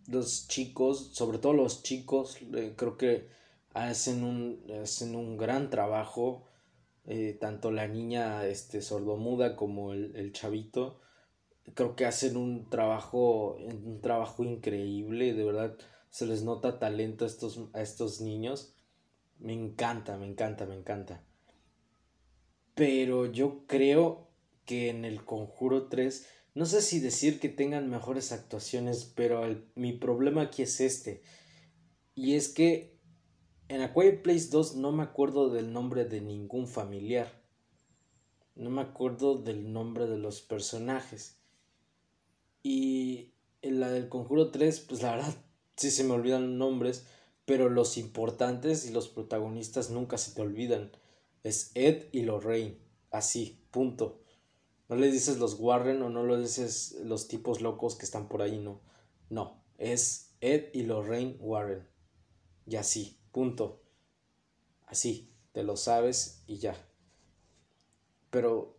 Los 0.09 0.49
chicos, 0.49 1.11
sobre 1.13 1.39
todo 1.39 1.53
los 1.53 1.83
chicos, 1.83 2.39
eh, 2.55 2.75
creo 2.77 2.97
que 2.97 3.29
hacen 3.75 4.25
un, 4.25 4.61
hacen 4.83 5.15
un 5.15 5.37
gran 5.37 5.71
trabajo. 5.71 6.45
Eh, 7.11 7.39
tanto 7.41 7.71
la 7.71 7.89
niña 7.89 8.47
este, 8.47 8.83
sordomuda 8.83 9.57
como 9.57 9.93
el, 9.93 10.15
el, 10.17 10.33
chavito. 10.33 11.01
Creo 11.75 11.97
que 11.97 12.05
hacen 12.05 12.37
un 12.37 12.69
trabajo, 12.69 13.57
un 13.57 14.01
trabajo 14.03 14.45
increíble, 14.45 15.33
de 15.33 15.45
verdad 15.45 15.79
se 16.11 16.27
les 16.27 16.43
nota 16.43 16.79
talento 16.79 17.25
a 17.25 17.29
estos, 17.29 17.61
a 17.73 17.81
estos 17.81 18.21
niños. 18.21 18.75
Me 19.39 19.53
encanta, 19.53 20.17
me 20.17 20.27
encanta, 20.27 20.67
me 20.67 20.75
encanta. 20.75 21.23
Pero 22.75 23.27
yo 23.27 23.67
creo 23.67 24.29
que 24.65 24.91
en 24.91 25.05
el 25.05 25.25
Conjuro 25.25 25.89
3, 25.89 26.27
no 26.59 26.67
sé 26.67 26.83
si 26.83 26.99
decir 26.99 27.39
que 27.39 27.49
tengan 27.49 27.89
mejores 27.89 28.33
actuaciones, 28.33 29.05
pero 29.15 29.47
mi 29.77 29.93
problema 29.93 30.43
aquí 30.43 30.63
es 30.63 30.81
este. 30.81 31.23
Y 32.17 32.35
es 32.35 32.49
que 32.49 32.99
en 33.69 33.81
A 33.81 33.95
Place 33.95 34.49
2 34.51 34.75
no 34.75 34.91
me 34.91 35.05
acuerdo 35.05 35.51
del 35.51 35.73
nombre 35.73 36.05
de 36.05 36.21
ningún 36.21 36.67
familiar. 36.67 37.31
No 38.57 38.71
me 38.71 38.83
acuerdo 38.83 39.37
del 39.37 39.73
nombre 39.73 40.09
de 40.09 40.19
los 40.19 40.41
personajes. 40.41 41.37
Y 42.65 43.35
en 43.63 43.79
la 43.79 43.93
del 43.93 44.09
Conjuro 44.09 44.51
3, 44.51 44.81
pues 44.81 45.01
la 45.01 45.13
verdad, 45.15 45.37
sí 45.77 45.93
se 45.93 46.03
me 46.03 46.15
olvidan 46.15 46.59
nombres, 46.59 47.07
pero 47.45 47.69
los 47.69 47.97
importantes 47.97 48.85
y 48.85 48.91
los 48.91 49.07
protagonistas 49.07 49.91
nunca 49.91 50.19
se 50.19 50.35
te 50.35 50.43
olvidan. 50.43 50.91
Es 51.45 51.71
Ed 51.77 52.07
y 52.11 52.23
Lorraine. 52.23 52.79
Así, 53.13 53.61
punto. 53.71 54.25
No 54.89 54.97
le 54.97 55.11
dices 55.11 55.39
los 55.39 55.55
Warren 55.61 56.03
o 56.03 56.09
no 56.09 56.25
le 56.27 56.39
dices 56.39 56.97
los 57.05 57.29
tipos 57.29 57.61
locos 57.61 57.97
que 57.97 58.05
están 58.05 58.29
por 58.29 58.43
ahí, 58.43 58.59
no. 58.59 58.81
No, 59.29 59.63
es 59.77 60.35
Ed 60.41 60.71
y 60.73 60.83
Lorraine 60.83 61.37
Warren. 61.41 61.87
Y 62.67 62.77
así. 62.77 63.19
Punto. 63.33 63.83
Así, 64.87 65.35
te 65.53 65.63
lo 65.63 65.77
sabes 65.77 66.43
y 66.47 66.59
ya. 66.59 66.75
Pero 68.31 68.77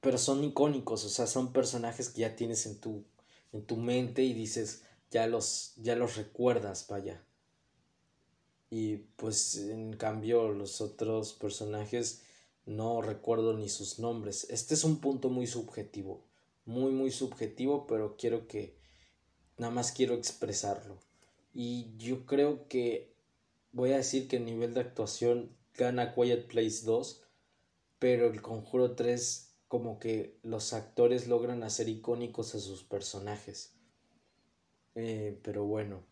pero 0.00 0.18
son 0.18 0.42
icónicos, 0.42 1.04
o 1.04 1.08
sea, 1.08 1.28
son 1.28 1.52
personajes 1.52 2.10
que 2.10 2.22
ya 2.22 2.36
tienes 2.36 2.66
en 2.66 2.80
tu 2.80 3.04
en 3.52 3.64
tu 3.64 3.76
mente 3.76 4.22
y 4.24 4.34
dices, 4.34 4.82
ya 5.10 5.26
los 5.26 5.74
ya 5.76 5.96
los 5.96 6.16
recuerdas, 6.16 6.86
vaya. 6.88 7.24
Y 8.68 8.96
pues 9.16 9.56
en 9.56 9.92
cambio 9.94 10.48
los 10.50 10.80
otros 10.80 11.34
personajes 11.34 12.22
no 12.66 13.02
recuerdo 13.02 13.54
ni 13.54 13.68
sus 13.68 13.98
nombres. 13.98 14.46
Este 14.50 14.74
es 14.74 14.84
un 14.84 15.00
punto 15.00 15.28
muy 15.28 15.46
subjetivo, 15.46 16.24
muy 16.64 16.92
muy 16.92 17.10
subjetivo, 17.10 17.86
pero 17.86 18.16
quiero 18.16 18.46
que 18.46 18.76
nada 19.58 19.72
más 19.72 19.92
quiero 19.92 20.14
expresarlo. 20.14 20.98
Y 21.54 21.96
yo 21.98 22.24
creo 22.26 22.68
que 22.68 23.12
voy 23.72 23.92
a 23.92 23.98
decir 23.98 24.28
que 24.28 24.36
el 24.36 24.44
nivel 24.44 24.74
de 24.74 24.80
actuación 24.80 25.56
gana 25.76 26.14
Quiet 26.14 26.46
Place 26.46 26.84
2, 26.84 27.22
pero 27.98 28.26
el 28.26 28.42
Conjuro 28.42 28.94
3 28.94 29.52
como 29.68 29.98
que 29.98 30.38
los 30.42 30.74
actores 30.74 31.28
logran 31.28 31.62
hacer 31.62 31.88
icónicos 31.88 32.54
a 32.54 32.60
sus 32.60 32.84
personajes. 32.84 33.72
Eh, 34.94 35.40
pero 35.42 35.64
bueno, 35.64 36.02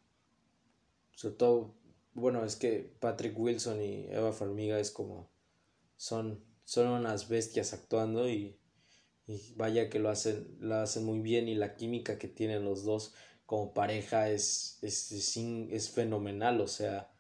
sobre 1.15 1.35
todo, 1.35 1.75
bueno, 2.15 2.45
es 2.45 2.57
que 2.57 2.91
Patrick 3.01 3.39
Wilson 3.39 3.83
y 3.83 4.07
Eva 4.09 4.33
Farmiga 4.33 4.81
es 4.81 4.91
como, 4.91 5.29
son, 6.01 6.43
son 6.65 6.87
unas 6.87 7.29
bestias 7.29 7.75
actuando 7.75 8.27
y, 8.27 8.57
y 9.27 9.53
vaya 9.57 9.91
que 9.91 9.99
lo 9.99 10.09
hacen, 10.09 10.57
lo 10.59 10.77
hacen 10.77 11.05
muy 11.05 11.21
bien 11.21 11.47
y 11.47 11.55
la 11.55 11.77
química 11.77 12.19
que 12.19 12.27
tienen 12.27 12.65
los 12.65 12.85
dos 12.85 13.13
como 13.45 13.75
pareja 13.75 14.31
es, 14.31 14.79
es, 14.81 15.13
es, 15.37 15.91
fenomenal, 15.91 16.63
o 16.63 16.69
sea, 16.69 17.13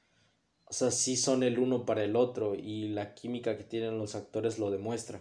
o 0.64 0.72
sea, 0.72 0.90
sí 0.92 1.18
son 1.18 1.42
el 1.42 1.58
uno 1.58 1.84
para 1.84 2.04
el 2.04 2.16
otro 2.16 2.54
y 2.54 2.88
la 2.88 3.14
química 3.14 3.58
que 3.58 3.64
tienen 3.64 3.98
los 3.98 4.14
actores 4.14 4.58
lo 4.58 4.70
demuestra. 4.70 5.20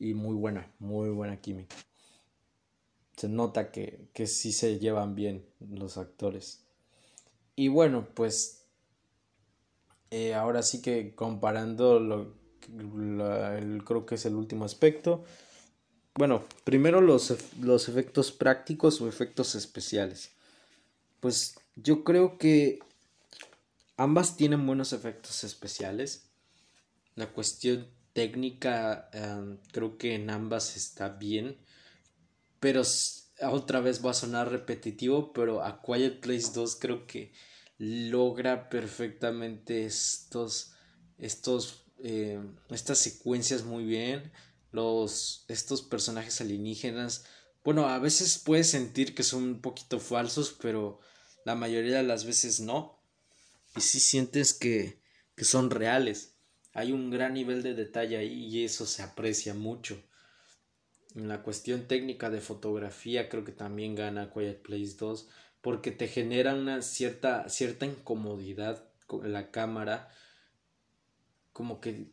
Y 0.00 0.14
muy 0.14 0.34
buena, 0.34 0.74
muy 0.80 1.10
buena 1.10 1.40
química. 1.40 1.76
Se 3.16 3.28
nota 3.28 3.70
que, 3.70 4.08
que 4.12 4.26
sí 4.26 4.50
se 4.50 4.80
llevan 4.80 5.14
bien 5.14 5.46
los 5.60 5.98
actores. 5.98 6.64
Y 7.54 7.68
bueno, 7.68 8.08
pues 8.14 8.66
eh, 10.10 10.34
ahora 10.34 10.62
sí 10.62 10.82
que 10.82 11.14
comparando 11.14 12.00
lo, 12.00 12.45
creo 13.84 14.06
que 14.06 14.16
es 14.16 14.26
el 14.26 14.34
último 14.34 14.64
aspecto. 14.64 15.24
Bueno, 16.14 16.44
primero 16.64 17.00
los, 17.00 17.34
los 17.60 17.88
efectos 17.88 18.32
prácticos 18.32 19.00
o 19.00 19.08
efectos 19.08 19.54
especiales. 19.54 20.30
Pues 21.20 21.56
yo 21.76 22.04
creo 22.04 22.38
que 22.38 22.80
Ambas 23.98 24.36
tienen 24.36 24.66
buenos 24.66 24.92
efectos 24.92 25.42
especiales. 25.44 26.28
La 27.14 27.32
cuestión 27.32 27.88
técnica 28.12 29.08
em, 29.12 29.58
creo 29.72 29.96
que 29.96 30.14
en 30.14 30.28
ambas 30.28 30.76
está 30.76 31.08
bien. 31.08 31.56
Pero 32.60 32.82
otra 33.42 33.80
vez 33.80 34.04
va 34.04 34.10
a 34.10 34.14
sonar 34.14 34.50
repetitivo, 34.50 35.32
pero 35.32 35.62
A 35.64 35.80
Quiet 35.80 36.20
Place 36.20 36.50
2 36.54 36.76
creo 36.76 37.06
que 37.06 37.32
logra 37.78 38.68
perfectamente 38.68 39.86
estos, 39.86 40.72
estos, 41.18 41.85
em, 42.02 42.56
estas 42.70 42.98
secuencias 42.98 43.64
muy 43.64 43.84
bien. 43.84 44.32
Los, 44.72 45.44
estos 45.48 45.82
personajes 45.82 46.40
alienígenas. 46.40 47.24
Bueno, 47.64 47.88
a 47.88 47.98
veces 47.98 48.38
puedes 48.38 48.70
sentir 48.70 49.14
que 49.14 49.22
son 49.22 49.42
un 49.44 49.60
poquito 49.60 50.00
falsos, 50.00 50.56
pero 50.60 51.00
la 51.44 51.54
mayoría 51.54 51.96
de 51.96 52.02
las 52.02 52.24
veces 52.24 52.60
no 52.60 52.96
y 53.76 53.80
si 53.80 54.00
sientes 54.00 54.54
que, 54.54 55.00
que 55.36 55.44
son 55.44 55.70
reales. 55.70 56.34
Hay 56.72 56.92
un 56.92 57.10
gran 57.10 57.34
nivel 57.34 57.62
de 57.62 57.74
detalle 57.74 58.16
ahí 58.16 58.46
y 58.46 58.64
eso 58.64 58.86
se 58.86 59.02
aprecia 59.02 59.54
mucho. 59.54 60.02
En 61.14 61.28
la 61.28 61.42
cuestión 61.42 61.86
técnica 61.86 62.28
de 62.28 62.40
fotografía 62.40 63.28
creo 63.28 63.44
que 63.44 63.52
también 63.52 63.94
gana 63.94 64.30
Quiet 64.30 64.62
Place 64.62 64.96
2 64.98 65.28
porque 65.62 65.90
te 65.90 66.08
genera 66.08 66.54
una 66.54 66.82
cierta, 66.82 67.48
cierta 67.48 67.86
incomodidad 67.86 68.84
con 69.06 69.32
la 69.32 69.50
cámara. 69.50 70.10
Como 71.56 71.80
que 71.80 72.12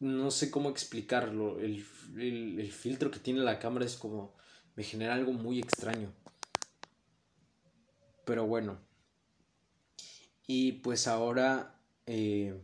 no 0.00 0.32
sé 0.32 0.50
cómo 0.50 0.68
explicarlo. 0.68 1.60
El, 1.60 1.86
el, 2.16 2.58
el 2.58 2.72
filtro 2.72 3.12
que 3.12 3.20
tiene 3.20 3.38
la 3.38 3.60
cámara 3.60 3.86
es 3.86 3.94
como 3.94 4.34
me 4.74 4.82
genera 4.82 5.14
algo 5.14 5.32
muy 5.32 5.60
extraño. 5.60 6.12
Pero 8.24 8.48
bueno, 8.48 8.80
y 10.48 10.72
pues 10.72 11.06
ahora, 11.06 11.80
eh, 12.06 12.60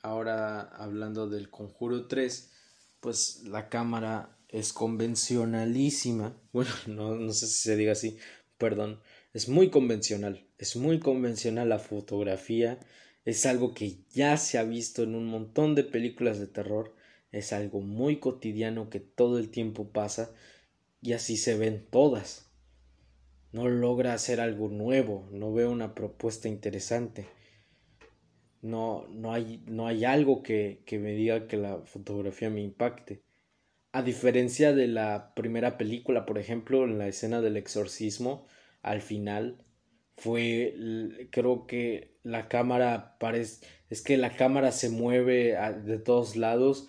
ahora 0.00 0.60
hablando 0.60 1.28
del 1.28 1.50
Conjuro 1.50 2.06
3, 2.06 2.52
pues 3.00 3.42
la 3.48 3.68
cámara 3.68 4.38
es 4.48 4.72
convencionalísima. 4.72 6.40
Bueno, 6.52 6.70
no, 6.86 7.16
no 7.16 7.32
sé 7.32 7.48
si 7.48 7.62
se 7.62 7.76
diga 7.76 7.90
así, 7.90 8.16
perdón. 8.58 9.00
Es 9.32 9.48
muy 9.48 9.70
convencional, 9.70 10.46
es 10.56 10.76
muy 10.76 11.00
convencional 11.00 11.68
la 11.68 11.80
fotografía. 11.80 12.78
Es 13.24 13.46
algo 13.46 13.74
que 13.74 13.98
ya 14.12 14.36
se 14.36 14.58
ha 14.58 14.64
visto 14.64 15.02
en 15.02 15.14
un 15.14 15.26
montón 15.26 15.74
de 15.74 15.84
películas 15.84 16.38
de 16.38 16.46
terror. 16.46 16.94
Es 17.32 17.52
algo 17.52 17.80
muy 17.80 18.16
cotidiano 18.16 18.90
que 18.90 19.00
todo 19.00 19.38
el 19.38 19.50
tiempo 19.50 19.88
pasa 19.88 20.30
y 21.02 21.12
así 21.12 21.36
se 21.36 21.56
ven 21.56 21.86
todas 21.90 22.44
no 23.54 23.68
logra 23.68 24.14
hacer 24.14 24.40
algo 24.40 24.68
nuevo, 24.68 25.28
no 25.30 25.52
veo 25.52 25.70
una 25.70 25.94
propuesta 25.94 26.48
interesante. 26.48 27.26
No, 28.62 29.06
no, 29.10 29.32
hay, 29.32 29.62
no 29.66 29.86
hay 29.86 30.04
algo 30.04 30.42
que, 30.42 30.82
que 30.84 30.98
me 30.98 31.12
diga 31.12 31.46
que 31.46 31.56
la 31.56 31.78
fotografía 31.84 32.50
me 32.50 32.62
impacte. 32.62 33.22
A 33.92 34.02
diferencia 34.02 34.72
de 34.74 34.88
la 34.88 35.34
primera 35.36 35.78
película, 35.78 36.26
por 36.26 36.38
ejemplo, 36.38 36.82
en 36.84 36.98
la 36.98 37.06
escena 37.06 37.40
del 37.40 37.56
exorcismo, 37.56 38.48
al 38.82 39.02
final, 39.02 39.64
fue, 40.16 41.28
creo 41.30 41.66
que 41.66 42.16
la 42.22 42.48
cámara 42.48 43.16
parece, 43.18 43.66
es 43.90 44.02
que 44.02 44.16
la 44.16 44.36
cámara 44.36 44.72
se 44.72 44.88
mueve 44.90 45.56
de 45.84 45.98
todos 45.98 46.36
lados 46.36 46.88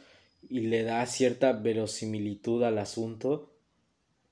y 0.49 0.61
le 0.61 0.83
da 0.83 1.05
cierta 1.05 1.53
verosimilitud 1.53 2.63
al 2.63 2.77
asunto. 2.77 3.51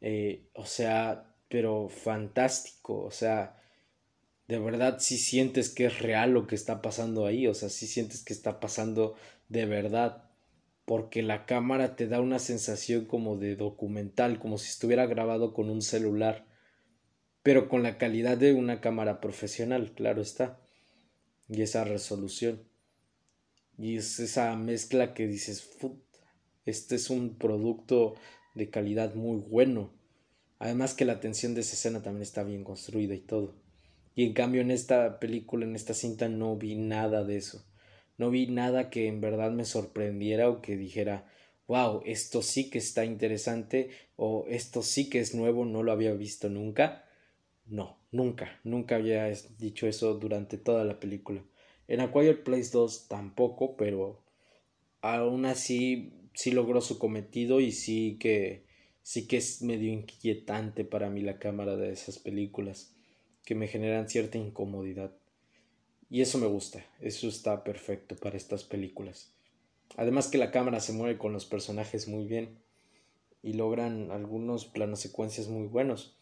Eh, 0.01 0.49
o 0.53 0.65
sea, 0.65 1.33
pero 1.49 1.87
fantástico, 1.89 2.99
o 3.03 3.11
sea, 3.11 3.61
de 4.47 4.59
verdad 4.59 4.97
si 4.99 5.17
sientes 5.17 5.69
que 5.69 5.85
es 5.85 5.99
real 5.99 6.31
lo 6.31 6.47
que 6.47 6.55
está 6.55 6.81
pasando 6.81 7.25
ahí, 7.25 7.47
o 7.47 7.53
sea, 7.53 7.69
si 7.69 7.87
sientes 7.87 8.23
que 8.23 8.33
está 8.33 8.59
pasando 8.59 9.15
de 9.49 9.65
verdad, 9.65 10.23
porque 10.85 11.21
la 11.21 11.45
cámara 11.45 11.95
te 11.95 12.07
da 12.07 12.19
una 12.19 12.39
sensación 12.39 13.05
como 13.05 13.37
de 13.37 13.55
documental, 13.55 14.39
como 14.39 14.57
si 14.57 14.69
estuviera 14.69 15.05
grabado 15.05 15.53
con 15.53 15.69
un 15.69 15.81
celular, 15.81 16.45
pero 17.43 17.67
con 17.67 17.83
la 17.83 17.97
calidad 17.97 18.37
de 18.37 18.53
una 18.53 18.81
cámara 18.81 19.19
profesional, 19.21 19.91
claro 19.93 20.21
está, 20.21 20.59
y 21.49 21.61
esa 21.61 21.83
resolución. 21.83 22.63
Y 23.77 23.97
es 23.97 24.19
esa 24.19 24.55
mezcla 24.55 25.13
que 25.13 25.27
dices, 25.27 25.69
este 26.65 26.95
es 26.95 27.09
un 27.09 27.37
producto 27.37 28.15
de 28.55 28.69
calidad 28.69 29.15
muy 29.15 29.37
bueno. 29.37 29.91
Además 30.59 30.93
que 30.93 31.05
la 31.05 31.19
tensión 31.19 31.53
de 31.53 31.61
esa 31.61 31.73
escena 31.73 32.01
también 32.01 32.21
está 32.21 32.43
bien 32.43 32.63
construida 32.63 33.13
y 33.13 33.19
todo. 33.19 33.55
Y 34.15 34.25
en 34.25 34.33
cambio 34.33 34.61
en 34.61 34.71
esta 34.71 35.19
película, 35.19 35.65
en 35.65 35.75
esta 35.75 35.93
cinta, 35.93 36.29
no 36.29 36.55
vi 36.55 36.75
nada 36.75 37.23
de 37.23 37.37
eso. 37.37 37.65
No 38.17 38.29
vi 38.29 38.47
nada 38.47 38.89
que 38.89 39.07
en 39.07 39.21
verdad 39.21 39.51
me 39.51 39.65
sorprendiera 39.65 40.49
o 40.49 40.61
que 40.61 40.77
dijera, 40.77 41.29
wow, 41.67 42.01
esto 42.05 42.41
sí 42.41 42.69
que 42.69 42.77
está 42.77 43.05
interesante 43.05 43.89
o 44.15 44.45
esto 44.47 44.83
sí 44.83 45.09
que 45.09 45.19
es 45.19 45.33
nuevo, 45.33 45.65
no 45.65 45.83
lo 45.83 45.91
había 45.91 46.13
visto 46.13 46.49
nunca. 46.49 47.05
No, 47.65 47.97
nunca, 48.11 48.59
nunca 48.63 48.95
había 48.95 49.25
dicho 49.57 49.87
eso 49.87 50.13
durante 50.15 50.57
toda 50.57 50.83
la 50.85 50.99
película. 50.99 51.43
En 51.87 51.99
Acquired 52.01 52.43
Place 52.43 52.69
2 52.71 53.07
tampoco, 53.07 53.75
pero 53.75 54.21
aún 55.01 55.45
así 55.45 56.13
sí 56.33 56.51
logró 56.51 56.81
su 56.81 56.99
cometido 56.99 57.59
y 57.61 57.71
sí 57.71 58.17
que 58.19 58.65
sí 59.03 59.27
que 59.27 59.37
es 59.37 59.61
medio 59.61 59.91
inquietante 59.91 60.85
para 60.85 61.09
mí 61.09 61.21
la 61.21 61.39
cámara 61.39 61.75
de 61.77 61.91
esas 61.91 62.19
películas 62.19 62.93
que 63.45 63.55
me 63.55 63.67
generan 63.67 64.09
cierta 64.09 64.37
incomodidad. 64.37 65.13
Y 66.09 66.21
eso 66.21 66.37
me 66.37 66.47
gusta, 66.47 66.85
eso 67.01 67.27
está 67.27 67.63
perfecto 67.63 68.15
para 68.15 68.37
estas 68.37 68.63
películas. 68.63 69.33
Además 69.97 70.27
que 70.29 70.37
la 70.37 70.51
cámara 70.51 70.79
se 70.79 70.93
mueve 70.93 71.17
con 71.17 71.33
los 71.33 71.45
personajes 71.45 72.07
muy 72.07 72.25
bien 72.27 72.59
y 73.43 73.53
logran 73.53 74.11
algunos 74.11 74.65
planos 74.65 75.01
secuencias 75.01 75.47
muy 75.47 75.67
buenos. 75.67 76.17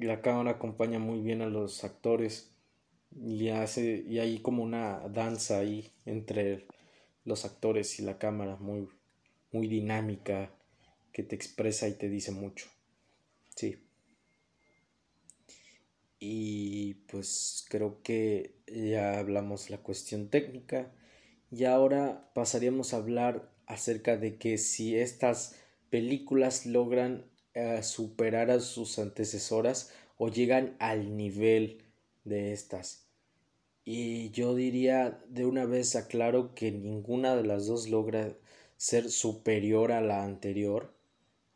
La 0.00 0.22
cámara 0.22 0.52
acompaña 0.52 0.98
muy 0.98 1.20
bien 1.20 1.42
a 1.42 1.46
los 1.46 1.84
actores 1.84 2.50
y 3.14 3.48
hace 3.48 4.04
y 4.08 4.18
hay 4.18 4.40
como 4.40 4.62
una 4.62 5.00
danza 5.08 5.58
ahí 5.58 5.92
entre 6.06 6.66
los 7.24 7.44
actores 7.44 7.98
y 8.00 8.02
la 8.02 8.18
cámara 8.18 8.56
muy 8.56 8.88
muy 9.52 9.66
dinámica 9.66 10.50
que 11.12 11.22
te 11.22 11.34
expresa 11.34 11.88
y 11.88 11.92
te 11.92 12.08
dice 12.08 12.32
mucho. 12.32 12.66
Sí. 13.54 13.76
Y 16.18 16.94
pues 17.10 17.66
creo 17.68 18.02
que 18.02 18.54
ya 18.66 19.18
hablamos 19.18 19.70
la 19.70 19.78
cuestión 19.78 20.28
técnica 20.28 20.92
y 21.50 21.64
ahora 21.64 22.30
pasaríamos 22.34 22.94
a 22.94 22.98
hablar 22.98 23.50
acerca 23.66 24.16
de 24.16 24.36
que 24.36 24.58
si 24.58 24.96
estas 24.96 25.56
películas 25.90 26.66
logran 26.66 27.24
superar 27.82 28.50
a 28.50 28.60
sus 28.60 28.98
antecesoras 28.98 29.92
o 30.16 30.28
llegan 30.28 30.76
al 30.78 31.16
nivel 31.16 31.82
de 32.24 32.52
estas. 32.52 33.06
Y 33.84 34.30
yo 34.30 34.54
diría 34.54 35.22
de 35.28 35.46
una 35.46 35.64
vez 35.64 35.96
aclaro 35.96 36.54
que 36.54 36.70
ninguna 36.70 37.34
de 37.34 37.44
las 37.44 37.66
dos 37.66 37.88
logra 37.88 38.36
ser 38.76 39.10
superior 39.10 39.92
a 39.92 40.00
la 40.00 40.24
anterior, 40.24 40.94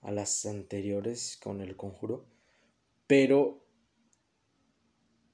a 0.00 0.11
las 0.11 0.44
anteriores 0.46 1.38
con 1.42 1.61
el 1.61 1.76
conjuro, 1.76 2.26
pero 3.07 3.64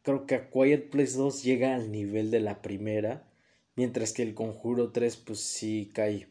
creo 0.03 0.27
que 0.27 0.35
a 0.35 0.51
Quiet 0.51 0.91
Place 0.91 1.17
2 1.17 1.43
llega 1.43 1.75
al 1.75 1.91
nivel 1.91 2.31
de 2.31 2.41
la 2.41 2.63
primera, 2.63 3.29
mientras 3.77 4.13
que 4.13 4.23
el 4.23 4.35
conjuro 4.35 4.93
3 4.93 5.17
pues 5.17 5.41
sí 5.41 5.91
cae 5.95 6.29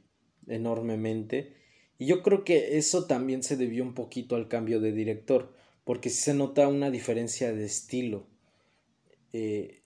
enormemente. 0.47 1.55
Y 1.99 2.07
yo 2.07 2.23
creo 2.23 2.43
que 2.43 2.77
eso 2.79 3.05
también 3.05 3.43
se 3.43 3.57
debió 3.57 3.83
un 3.83 3.93
poquito 3.93 4.35
al 4.35 4.47
cambio 4.47 4.79
de 4.79 4.93
director, 4.93 5.53
porque 5.83 6.09
sí 6.09 6.21
se 6.21 6.33
nota 6.33 6.67
una 6.67 6.89
diferencia 6.89 7.53
de 7.53 7.65
estilo. 7.65 8.25
Eh, 9.33 9.83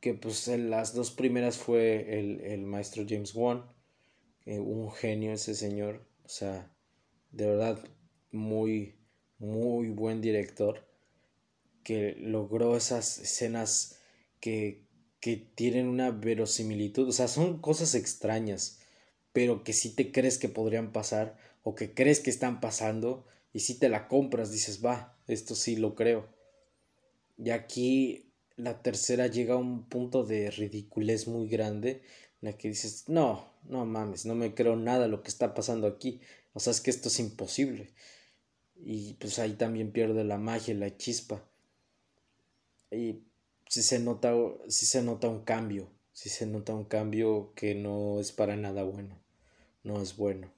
que 0.00 0.14
pues 0.14 0.46
en 0.46 0.70
las 0.70 0.94
dos 0.94 1.10
primeras 1.10 1.56
fue 1.58 2.18
el, 2.20 2.40
el 2.42 2.62
maestro 2.62 3.04
James 3.08 3.34
Wan, 3.34 3.64
eh, 4.44 4.60
un 4.60 4.92
genio 4.92 5.32
ese 5.32 5.54
señor, 5.54 6.06
o 6.24 6.28
sea, 6.28 6.72
de 7.32 7.46
verdad 7.46 7.82
muy, 8.30 8.94
muy 9.38 9.88
buen 9.88 10.20
director 10.20 10.86
que 11.82 12.14
logró 12.18 12.76
esas 12.76 13.18
escenas 13.18 14.00
que, 14.40 14.84
que 15.20 15.36
tienen 15.36 15.88
una 15.88 16.10
verosimilitud, 16.10 17.08
o 17.08 17.12
sea, 17.12 17.28
son 17.28 17.60
cosas 17.60 17.94
extrañas, 17.94 18.80
pero 19.36 19.64
que 19.64 19.74
sí 19.74 19.90
te 19.90 20.12
crees 20.12 20.38
que 20.38 20.48
podrían 20.48 20.92
pasar 20.92 21.36
o 21.62 21.74
que 21.74 21.92
crees 21.92 22.20
que 22.20 22.30
están 22.30 22.58
pasando 22.58 23.26
y 23.52 23.60
si 23.60 23.74
te 23.78 23.90
la 23.90 24.08
compras 24.08 24.50
dices, 24.50 24.82
va, 24.82 25.14
esto 25.26 25.54
sí 25.54 25.76
lo 25.76 25.94
creo. 25.94 26.26
Y 27.36 27.50
aquí 27.50 28.30
la 28.56 28.80
tercera 28.80 29.26
llega 29.26 29.52
a 29.52 29.58
un 29.58 29.90
punto 29.90 30.24
de 30.24 30.50
ridiculez 30.50 31.28
muy 31.28 31.48
grande 31.48 32.00
en 32.40 32.50
la 32.50 32.56
que 32.56 32.68
dices, 32.68 33.10
no, 33.10 33.52
no 33.64 33.84
mames, 33.84 34.24
no 34.24 34.34
me 34.34 34.54
creo 34.54 34.74
nada 34.74 35.06
lo 35.06 35.22
que 35.22 35.28
está 35.28 35.52
pasando 35.52 35.86
aquí. 35.86 36.22
O 36.54 36.60
sea, 36.60 36.70
es 36.70 36.80
que 36.80 36.88
esto 36.88 37.08
es 37.08 37.20
imposible. 37.20 37.90
Y 38.86 39.12
pues 39.20 39.38
ahí 39.38 39.52
también 39.52 39.92
pierde 39.92 40.24
la 40.24 40.38
magia 40.38 40.72
la 40.72 40.96
chispa 40.96 41.44
y 42.90 43.22
si 43.68 43.82
se 43.82 43.98
nota, 43.98 44.32
si 44.68 44.86
se 44.86 45.02
nota 45.02 45.28
un 45.28 45.44
cambio, 45.44 45.90
si 46.14 46.30
se 46.30 46.46
nota 46.46 46.74
un 46.74 46.84
cambio 46.84 47.52
que 47.54 47.74
no 47.74 48.18
es 48.18 48.32
para 48.32 48.56
nada 48.56 48.82
bueno, 48.82 49.25
no 49.86 50.02
es 50.02 50.16
bueno. 50.16 50.52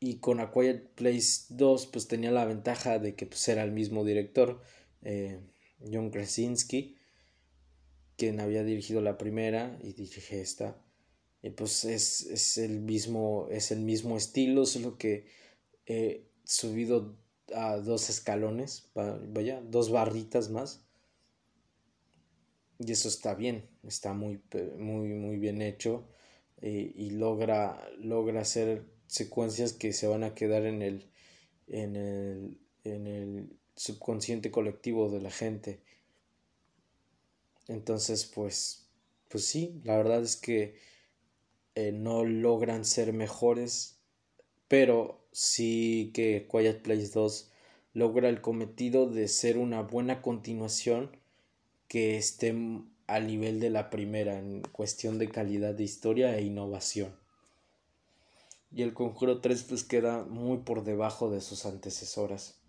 Y 0.00 0.16
con 0.16 0.40
A 0.40 0.50
Quiet 0.50 0.94
Place 0.94 1.44
2 1.50 1.86
pues 1.86 2.08
tenía 2.08 2.32
la 2.32 2.44
ventaja 2.44 2.98
de 2.98 3.14
que 3.14 3.26
pues 3.26 3.46
era 3.48 3.62
el 3.62 3.70
mismo 3.70 4.04
director, 4.04 4.60
eh, 5.02 5.40
John 5.80 6.10
Krasinski, 6.10 6.96
quien 8.16 8.40
había 8.40 8.64
dirigido 8.64 9.00
la 9.00 9.18
primera 9.18 9.78
y 9.82 9.92
dirige 9.92 10.40
esta. 10.40 10.82
Y 11.42 11.50
pues 11.50 11.84
es, 11.84 12.22
es, 12.22 12.58
el 12.58 12.80
mismo, 12.80 13.46
es 13.50 13.70
el 13.70 13.80
mismo 13.80 14.16
estilo, 14.16 14.66
solo 14.66 14.98
que 14.98 15.26
he 15.86 16.26
subido 16.44 17.16
a 17.54 17.76
dos 17.76 18.10
escalones, 18.10 18.90
vaya, 18.94 19.62
dos 19.62 19.90
barritas 19.90 20.50
más. 20.50 20.84
Y 22.78 22.90
eso 22.92 23.08
está 23.08 23.34
bien, 23.34 23.68
está 23.84 24.12
muy, 24.12 24.40
muy, 24.76 25.08
muy 25.08 25.36
bien 25.36 25.62
hecho 25.62 26.08
eh, 26.62 26.92
y 26.94 27.10
logra, 27.10 27.88
logra 27.98 28.42
hacer 28.42 28.84
secuencias 29.06 29.72
que 29.72 29.92
se 29.92 30.06
van 30.06 30.24
a 30.24 30.34
quedar 30.34 30.66
en 30.66 30.82
el, 30.82 31.10
en 31.68 31.96
el, 31.96 32.58
en 32.84 33.06
el 33.06 33.56
subconsciente 33.76 34.50
colectivo 34.50 35.10
de 35.10 35.20
la 35.20 35.30
gente. 35.30 35.80
Entonces, 37.68 38.24
pues, 38.26 38.88
pues 39.28 39.44
sí, 39.44 39.80
la 39.84 39.96
verdad 39.96 40.22
es 40.22 40.36
que 40.36 40.76
eh, 41.74 41.92
no 41.92 42.24
logran 42.24 42.84
ser 42.84 43.12
mejores, 43.12 43.98
pero 44.68 45.24
sí 45.32 46.10
que 46.14 46.48
Quiet 46.50 46.82
Place 46.82 47.08
2 47.14 47.50
logra 47.94 48.28
el 48.28 48.40
cometido 48.40 49.08
de 49.08 49.28
ser 49.28 49.58
una 49.58 49.82
buena 49.82 50.22
continuación 50.22 51.16
que 51.88 52.16
esté 52.16 52.54
al 53.10 53.26
nivel 53.26 53.58
de 53.58 53.70
la 53.70 53.90
primera 53.90 54.38
en 54.38 54.62
cuestión 54.62 55.18
de 55.18 55.28
calidad 55.28 55.74
de 55.74 55.82
historia 55.82 56.36
e 56.38 56.42
innovación. 56.42 57.18
Y 58.70 58.82
el 58.82 58.94
Conjuro 58.94 59.40
3 59.40 59.64
pues 59.64 59.82
queda 59.82 60.24
muy 60.24 60.58
por 60.58 60.84
debajo 60.84 61.28
de 61.28 61.40
sus 61.40 61.66
antecesoras, 61.66 62.60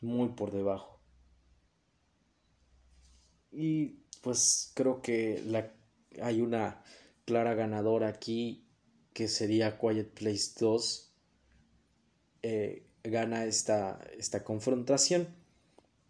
muy 0.00 0.28
por 0.28 0.52
debajo. 0.52 1.00
Y 3.50 4.04
pues 4.22 4.70
creo 4.74 5.02
que 5.02 5.42
la, 5.44 5.72
hay 6.22 6.40
una 6.40 6.84
clara 7.24 7.54
ganadora 7.54 8.06
aquí 8.06 8.64
que 9.12 9.26
sería 9.26 9.76
Quiet 9.76 10.14
Place 10.14 10.52
2 10.60 11.12
eh, 12.42 12.86
gana 13.02 13.44
esta, 13.44 14.00
esta 14.16 14.44
confrontación. 14.44 15.34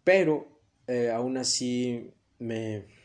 Pero 0.03 0.61
eh, 0.85 1.09
aún 1.09 1.37
así 1.37 2.13
me... 2.37 3.00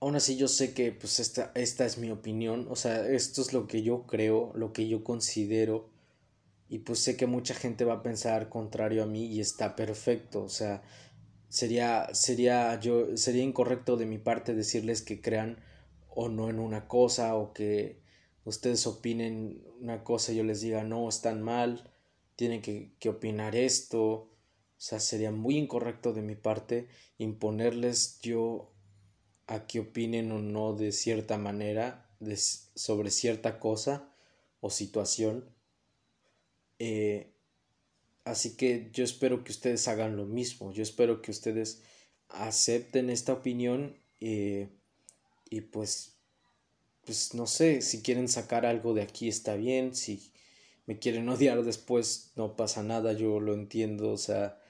Aún 0.00 0.14
así 0.16 0.36
yo 0.36 0.48
sé 0.48 0.74
que 0.74 0.92
pues 0.92 1.18
esta, 1.20 1.50
esta 1.54 1.84
es 1.84 1.98
mi 1.98 2.10
opinión, 2.10 2.66
o 2.70 2.76
sea, 2.76 3.06
esto 3.08 3.42
es 3.42 3.52
lo 3.52 3.66
que 3.66 3.82
yo 3.82 4.06
creo, 4.06 4.52
lo 4.54 4.72
que 4.72 4.88
yo 4.88 5.02
considero 5.04 5.90
y 6.68 6.80
pues 6.80 7.00
sé 7.00 7.16
que 7.16 7.26
mucha 7.26 7.54
gente 7.54 7.84
va 7.84 7.94
a 7.94 8.02
pensar 8.02 8.48
contrario 8.48 9.02
a 9.02 9.06
mí 9.06 9.26
y 9.26 9.40
está 9.40 9.74
perfecto, 9.76 10.44
o 10.44 10.48
sea, 10.48 10.82
sería 11.48 12.08
sería 12.14 12.78
yo 12.80 13.16
sería 13.16 13.42
incorrecto 13.42 13.96
de 13.96 14.06
mi 14.06 14.18
parte 14.18 14.54
decirles 14.54 15.02
que 15.02 15.20
crean 15.20 15.58
o 16.08 16.28
no 16.28 16.50
en 16.50 16.58
una 16.60 16.88
cosa 16.88 17.36
o 17.36 17.52
que 17.52 18.00
ustedes 18.44 18.86
opinen 18.86 19.64
una 19.80 20.04
cosa 20.04 20.32
y 20.32 20.36
yo 20.36 20.44
les 20.44 20.60
diga 20.60 20.84
no, 20.84 21.08
están 21.08 21.42
mal, 21.42 21.90
tienen 22.36 22.62
que, 22.62 22.92
opinar 23.08 23.56
esto 23.56 24.02
O 24.02 24.30
sea, 24.76 25.00
sería 25.00 25.32
muy 25.32 25.56
incorrecto 25.58 26.12
de 26.12 26.22
mi 26.22 26.36
parte 26.36 26.88
imponerles 27.18 28.20
yo 28.22 28.72
a 29.48 29.66
que 29.66 29.80
opinen 29.80 30.30
o 30.30 30.38
no 30.38 30.74
de 30.74 30.92
cierta 30.92 31.38
manera 31.38 32.08
sobre 32.74 33.10
cierta 33.10 33.58
cosa 33.58 34.14
o 34.60 34.70
situación. 34.70 35.44
Eh, 36.78 37.32
así 38.24 38.56
que 38.56 38.90
yo 38.92 39.02
espero 39.02 39.42
que 39.42 39.50
ustedes 39.50 39.88
hagan 39.88 40.16
lo 40.16 40.26
mismo. 40.26 40.72
Yo 40.72 40.82
espero 40.84 41.20
que 41.22 41.32
ustedes 41.32 41.82
acepten 42.28 43.10
esta 43.10 43.32
opinión 43.32 43.96
eh, 44.20 44.68
y 45.50 45.62
pues 45.62 46.18
pues 47.08 47.32
no 47.32 47.46
sé, 47.46 47.80
si 47.80 48.02
quieren 48.02 48.28
sacar 48.28 48.66
algo 48.66 48.92
de 48.92 49.00
aquí 49.00 49.28
está 49.28 49.56
bien, 49.56 49.94
si 49.94 50.30
me 50.84 50.98
quieren 50.98 51.26
odiar 51.30 51.64
después 51.64 52.32
no 52.36 52.54
pasa 52.54 52.82
nada, 52.82 53.14
yo 53.14 53.40
lo 53.40 53.54
entiendo, 53.54 54.12
o 54.12 54.18
sea, 54.18 54.60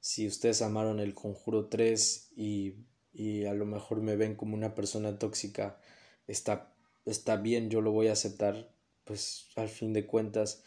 si 0.00 0.26
ustedes 0.26 0.60
amaron 0.60 0.98
el 0.98 1.14
Conjuro 1.14 1.68
3 1.68 2.32
y, 2.36 2.74
y 3.14 3.46
a 3.46 3.54
lo 3.54 3.66
mejor 3.66 4.00
me 4.02 4.16
ven 4.16 4.34
como 4.36 4.54
una 4.54 4.74
persona 4.74 5.18
tóxica, 5.18 5.78
está, 6.26 6.74
está 7.06 7.36
bien, 7.36 7.70
yo 7.70 7.80
lo 7.80 7.92
voy 7.92 8.08
a 8.08 8.12
aceptar, 8.12 8.70
pues 9.04 9.46
al 9.56 9.68
fin 9.68 9.92
de 9.92 10.06
cuentas 10.06 10.62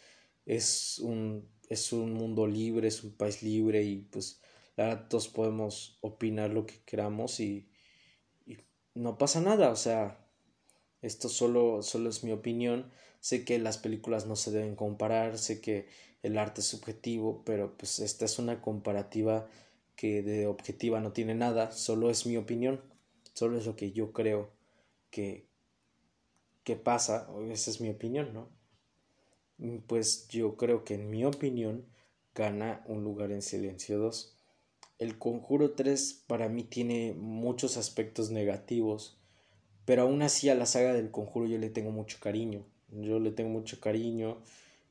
es 0.46 0.98
un, 1.00 1.48
es 1.68 1.92
un 1.92 2.14
mundo 2.14 2.46
libre, 2.46 2.88
es 2.88 3.04
un 3.04 3.12
país 3.12 3.42
libre 3.42 3.82
y 3.82 3.98
pues 4.10 4.40
todos 5.08 5.28
podemos 5.28 5.98
opinar 6.00 6.50
lo 6.50 6.66
que 6.66 6.80
queramos 6.86 7.40
y, 7.40 7.68
y 8.46 8.58
no 8.94 9.18
pasa 9.18 9.40
nada, 9.40 9.70
o 9.70 9.76
sea, 9.76 10.18
esto 11.02 11.28
solo, 11.28 11.82
solo 11.82 12.10
es 12.10 12.24
mi 12.24 12.32
opinión. 12.32 12.90
Sé 13.20 13.44
que 13.44 13.58
las 13.58 13.78
películas 13.78 14.26
no 14.26 14.36
se 14.36 14.50
deben 14.50 14.76
comparar, 14.76 15.38
sé 15.38 15.60
que 15.60 15.88
el 16.22 16.38
arte 16.38 16.60
es 16.60 16.66
subjetivo, 16.66 17.42
pero 17.44 17.76
pues 17.76 17.98
esta 18.00 18.24
es 18.24 18.38
una 18.38 18.60
comparativa 18.60 19.48
que 19.98 20.22
de 20.22 20.46
objetiva 20.46 21.00
no 21.00 21.12
tiene 21.12 21.34
nada, 21.34 21.72
solo 21.72 22.08
es 22.08 22.24
mi 22.24 22.38
opinión, 22.38 22.80
solo 23.34 23.58
es 23.58 23.66
lo 23.66 23.76
que 23.76 23.92
yo 23.92 24.14
creo 24.14 24.50
que, 25.10 25.46
que 26.64 26.76
pasa, 26.76 27.28
esa 27.50 27.70
es 27.70 27.82
mi 27.82 27.90
opinión, 27.90 28.32
¿no? 28.32 28.48
Pues 29.86 30.26
yo 30.28 30.56
creo 30.56 30.84
que 30.84 30.94
en 30.94 31.10
mi 31.10 31.26
opinión 31.26 31.84
gana 32.34 32.82
un 32.86 33.04
lugar 33.04 33.32
en 33.32 33.42
silencio 33.42 33.98
2. 33.98 34.38
El 34.98 35.18
conjuro 35.18 35.72
3 35.72 36.24
para 36.26 36.48
mí 36.48 36.64
tiene 36.64 37.12
muchos 37.12 37.76
aspectos 37.76 38.30
negativos 38.30 39.18
pero 39.88 40.02
aún 40.02 40.20
así 40.20 40.50
a 40.50 40.54
la 40.54 40.66
saga 40.66 40.92
del 40.92 41.10
conjuro 41.10 41.46
yo 41.46 41.56
le 41.56 41.70
tengo 41.70 41.90
mucho 41.90 42.18
cariño. 42.20 42.62
Yo 42.90 43.18
le 43.20 43.30
tengo 43.30 43.48
mucho 43.48 43.80
cariño. 43.80 44.42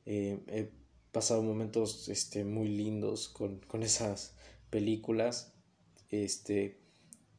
Eh, 0.06 0.40
he 0.48 0.72
pasado 1.12 1.40
momentos 1.40 2.08
este, 2.08 2.44
muy 2.44 2.66
lindos 2.66 3.28
con, 3.28 3.60
con 3.60 3.84
esas 3.84 4.34
películas. 4.70 5.54
Este, 6.10 6.80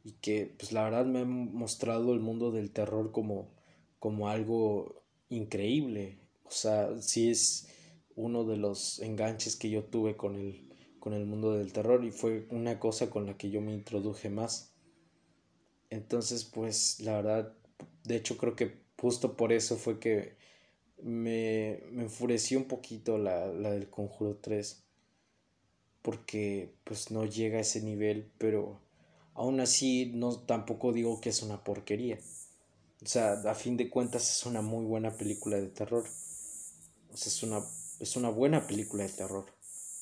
y 0.04 0.12
que 0.12 0.54
pues 0.58 0.72
la 0.72 0.84
verdad 0.84 1.04
me 1.06 1.20
han 1.20 1.52
mostrado 1.52 2.12
el 2.14 2.20
mundo 2.20 2.50
del 2.52 2.70
terror 2.70 3.12
como, 3.12 3.50
como 3.98 4.28
algo 4.28 5.04
increíble. 5.28 6.18
O 6.44 6.50
sea, 6.50 7.00
sí 7.00 7.30
es 7.30 7.68
uno 8.16 8.44
de 8.44 8.56
los 8.56 9.00
enganches 9.00 9.56
que 9.56 9.70
yo 9.70 9.84
tuve 9.84 10.16
con 10.16 10.36
el, 10.36 10.68
con 10.98 11.12
el 11.14 11.26
mundo 11.26 11.52
del 11.54 11.72
terror 11.72 12.04
y 12.04 12.10
fue 12.10 12.46
una 12.50 12.78
cosa 12.78 13.10
con 13.10 13.26
la 13.26 13.36
que 13.36 13.50
yo 13.50 13.60
me 13.60 13.72
introduje 13.74 14.30
más. 14.30 14.74
Entonces, 15.90 16.44
pues 16.44 17.00
la 17.00 17.14
verdad, 17.16 17.54
de 18.04 18.16
hecho 18.16 18.36
creo 18.36 18.54
que 18.56 18.80
justo 18.98 19.36
por 19.36 19.52
eso 19.52 19.76
fue 19.76 19.98
que 19.98 20.36
me, 21.02 21.82
me 21.90 22.02
enfureció 22.04 22.58
un 22.58 22.66
poquito 22.66 23.18
la, 23.18 23.46
la 23.46 23.72
del 23.72 23.90
Conjuro 23.90 24.36
3. 24.36 24.84
Porque 26.02 26.72
pues 26.84 27.10
no 27.10 27.24
llega 27.24 27.58
a 27.58 27.62
ese 27.62 27.80
nivel, 27.82 28.30
pero 28.38 28.80
aún 29.34 29.60
así 29.60 30.10
no 30.14 30.38
tampoco 30.38 30.92
digo 30.92 31.20
que 31.20 31.30
es 31.30 31.42
una 31.42 31.62
porquería. 31.62 32.18
O 33.02 33.06
sea, 33.06 33.32
a 33.32 33.54
fin 33.54 33.76
de 33.76 33.88
cuentas 33.88 34.30
es 34.30 34.46
una 34.46 34.60
muy 34.60 34.84
buena 34.84 35.16
película 35.16 35.56
de 35.56 35.68
terror. 35.68 36.04
O 37.12 37.16
sea, 37.16 37.28
es 37.32 37.42
una, 37.42 37.64
es 37.98 38.16
una 38.16 38.28
buena 38.30 38.66
película 38.66 39.04
de 39.04 39.10
terror. 39.10 39.46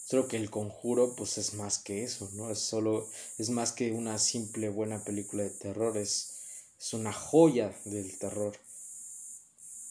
Creo 0.08 0.26
que 0.26 0.36
el 0.36 0.50
conjuro 0.50 1.14
pues 1.14 1.38
es 1.38 1.54
más 1.54 1.78
que 1.78 2.02
eso, 2.02 2.30
¿no? 2.32 2.50
Es 2.50 2.60
solo, 2.60 3.06
es 3.36 3.50
más 3.50 3.72
que 3.72 3.92
una 3.92 4.18
simple 4.18 4.68
buena 4.70 5.04
película 5.04 5.42
de 5.42 5.50
terror, 5.50 5.96
es, 5.96 6.34
es 6.80 6.94
una 6.94 7.12
joya 7.12 7.74
del 7.84 8.18
terror. 8.18 8.56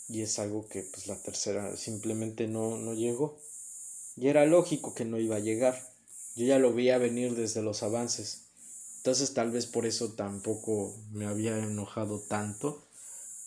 Y 0.09 0.21
es 0.21 0.39
algo 0.39 0.67
que 0.67 0.83
pues 0.83 1.07
la 1.07 1.21
tercera 1.21 1.77
simplemente 1.77 2.47
no, 2.47 2.77
no 2.77 2.93
llegó. 2.93 3.37
Y 4.15 4.27
era 4.29 4.45
lógico 4.45 4.95
que 4.95 5.05
no 5.05 5.19
iba 5.19 5.35
a 5.35 5.39
llegar. 5.39 5.79
Yo 6.37 6.45
ya 6.45 6.59
lo 6.59 6.71
veía 6.71 6.99
venir 6.99 7.35
desde 7.35 7.63
los 7.63 7.81
avances. 7.81 8.43
Entonces 8.97 9.33
tal 9.33 9.49
vez 9.49 9.65
por 9.65 9.87
eso 9.87 10.13
tampoco 10.13 10.95
me 11.11 11.25
había 11.25 11.57
enojado 11.57 12.19
tanto. 12.19 12.83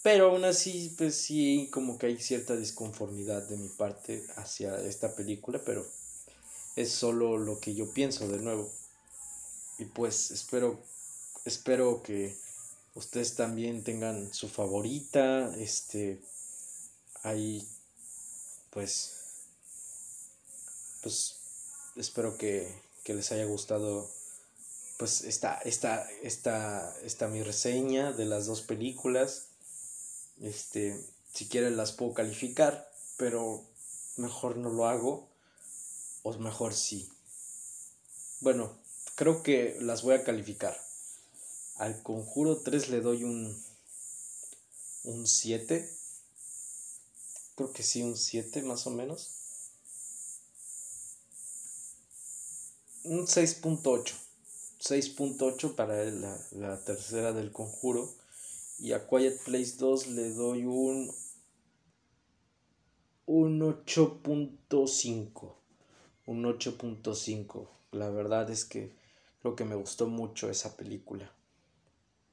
Pero 0.03 0.31
aún 0.31 0.44
así, 0.44 0.92
pues 0.98 1.14
sí, 1.14 1.68
como 1.72 1.98
que 1.98 2.07
hay 2.07 2.16
cierta 2.18 2.57
disconformidad 2.57 3.46
de 3.48 3.57
mi 3.59 3.68
parte 3.68 4.26
hacia 4.37 4.76
esta 4.81 5.14
película, 5.14 5.61
pero 5.64 5.87
es 6.74 6.90
solo 6.90 7.38
lo 7.38 7.61
que 7.61 7.74
yo 7.74 7.92
pienso 7.92 8.26
de 8.26 8.38
nuevo. 8.40 8.68
Y 9.79 9.85
pues 9.85 10.33
espero, 10.33 10.83
espero 11.44 12.03
que 12.03 12.37
ustedes 12.94 13.37
también 13.37 13.85
tengan 13.85 14.35
su 14.35 14.48
favorita. 14.48 15.55
Este, 15.57 16.20
ahí, 17.22 17.64
pues, 18.70 19.12
pues, 21.03 21.39
espero 22.01 22.37
que, 22.37 22.73
que 23.05 23.15
les 23.15 23.31
haya 23.33 23.45
gustado, 23.45 24.11
pues, 24.99 25.23
esta, 25.23 25.59
esta, 25.65 26.09
esta, 26.23 26.97
esta 27.03 27.29
mi 27.29 27.43
reseña 27.43 28.13
de 28.13 28.27
las 28.27 28.47
dos 28.47 28.63
películas. 28.63 29.47
Este, 30.41 30.99
si 31.33 31.47
quieren 31.47 31.77
las 31.77 31.93
puedo 31.93 32.15
calificar, 32.15 32.91
pero 33.17 33.63
mejor 34.17 34.57
no 34.57 34.71
lo 34.71 34.87
hago 34.87 35.29
o 36.23 36.33
mejor 36.39 36.75
sí. 36.75 37.09
Bueno, 38.41 38.77
creo 39.15 39.43
que 39.43 39.77
las 39.81 40.03
voy 40.03 40.15
a 40.15 40.25
calificar. 40.25 40.77
Al 41.77 42.03
conjuro 42.03 42.59
3 42.59 42.89
le 42.89 43.01
doy 43.01 43.25
un 43.25 43.57
un 45.05 45.27
7. 45.27 45.89
Creo 47.55 47.73
que 47.73 47.83
sí, 47.83 48.03
un 48.03 48.17
7 48.17 48.63
más 48.63 48.87
o 48.87 48.91
menos. 48.91 49.39
Un 53.05 53.27
6.8. 53.27 54.15
6.8 54.81 55.75
para 55.75 56.05
la, 56.05 56.39
la 56.53 56.85
tercera 56.85 57.33
del 57.33 57.53
conjuro. 57.53 58.09
Y 58.79 58.93
a 58.93 59.07
Quiet 59.07 59.43
Place 59.45 59.77
2 59.79 60.09
le 60.09 60.31
doy 60.31 60.65
un 60.65 61.13
un 63.27 63.61
8.5 63.61 65.61
un 66.31 66.45
8.5. 66.45 67.67
La 67.91 68.09
verdad 68.09 68.49
es 68.51 68.65
que 68.65 68.93
creo 69.41 69.57
que 69.57 69.65
me 69.65 69.75
gustó 69.75 70.07
mucho 70.07 70.49
esa 70.49 70.77
película. 70.77 71.33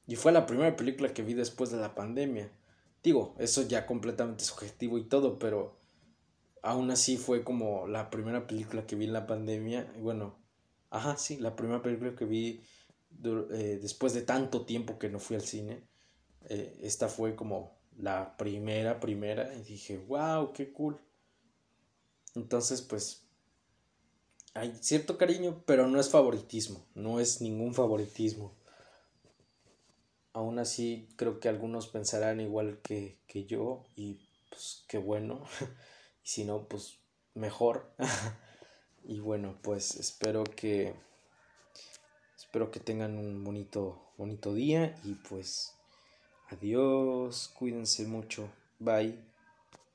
Y 0.06 0.14
fue 0.14 0.30
la 0.30 0.46
primera 0.46 0.76
película 0.76 1.12
que 1.12 1.22
vi 1.22 1.34
después 1.34 1.70
de 1.70 1.78
la 1.78 1.96
pandemia. 1.96 2.48
Digo, 3.02 3.34
eso 3.38 3.62
ya 3.62 3.86
completamente 3.86 4.44
subjetivo 4.44 4.98
y 4.98 5.04
todo, 5.04 5.38
pero 5.38 5.76
aún 6.62 6.90
así 6.90 7.16
fue 7.16 7.42
como 7.42 7.88
la 7.88 8.08
primera 8.08 8.46
película 8.46 8.86
que 8.86 8.94
vi 8.94 9.06
en 9.06 9.12
la 9.12 9.26
pandemia. 9.26 9.92
Bueno, 10.00 10.36
ajá, 10.90 11.16
sí, 11.16 11.38
la 11.38 11.56
primera 11.56 11.82
película 11.82 12.14
que 12.14 12.24
vi 12.24 12.62
eh, 13.24 13.78
después 13.80 14.14
de 14.14 14.22
tanto 14.22 14.64
tiempo 14.64 14.98
que 14.98 15.08
no 15.08 15.18
fui 15.18 15.36
al 15.36 15.42
cine. 15.42 15.82
Eh, 16.48 16.78
esta 16.82 17.08
fue 17.08 17.34
como 17.36 17.78
la 17.98 18.36
primera, 18.36 19.00
primera. 19.00 19.54
Y 19.54 19.62
dije, 19.62 19.98
wow, 19.98 20.52
qué 20.52 20.72
cool. 20.72 20.98
Entonces, 22.34 22.82
pues 22.82 23.24
hay 24.54 24.74
cierto 24.80 25.18
cariño, 25.18 25.62
pero 25.66 25.86
no 25.88 26.00
es 26.00 26.08
favoritismo, 26.08 26.84
no 26.94 27.20
es 27.20 27.40
ningún 27.40 27.74
favoritismo. 27.74 28.54
Aún 30.32 30.58
así, 30.58 31.08
creo 31.16 31.40
que 31.40 31.48
algunos 31.48 31.88
pensarán 31.88 32.40
igual 32.40 32.80
que, 32.82 33.18
que 33.26 33.44
yo 33.46 33.84
y 33.96 34.20
pues 34.50 34.84
qué 34.88 34.98
bueno. 34.98 35.44
si 36.22 36.44
no, 36.44 36.68
pues 36.68 36.98
mejor. 37.34 37.92
y 39.08 39.20
bueno, 39.20 39.56
pues 39.62 39.96
espero 39.96 40.44
que 40.44 40.94
espero 42.36 42.70
que 42.70 42.78
tengan 42.78 43.16
un 43.16 43.42
bonito 43.42 44.12
bonito 44.18 44.52
día 44.52 44.94
y 45.02 45.14
pues 45.14 45.74
adiós, 46.50 47.48
cuídense 47.58 48.06
mucho. 48.06 48.50
Bye. 48.78 49.27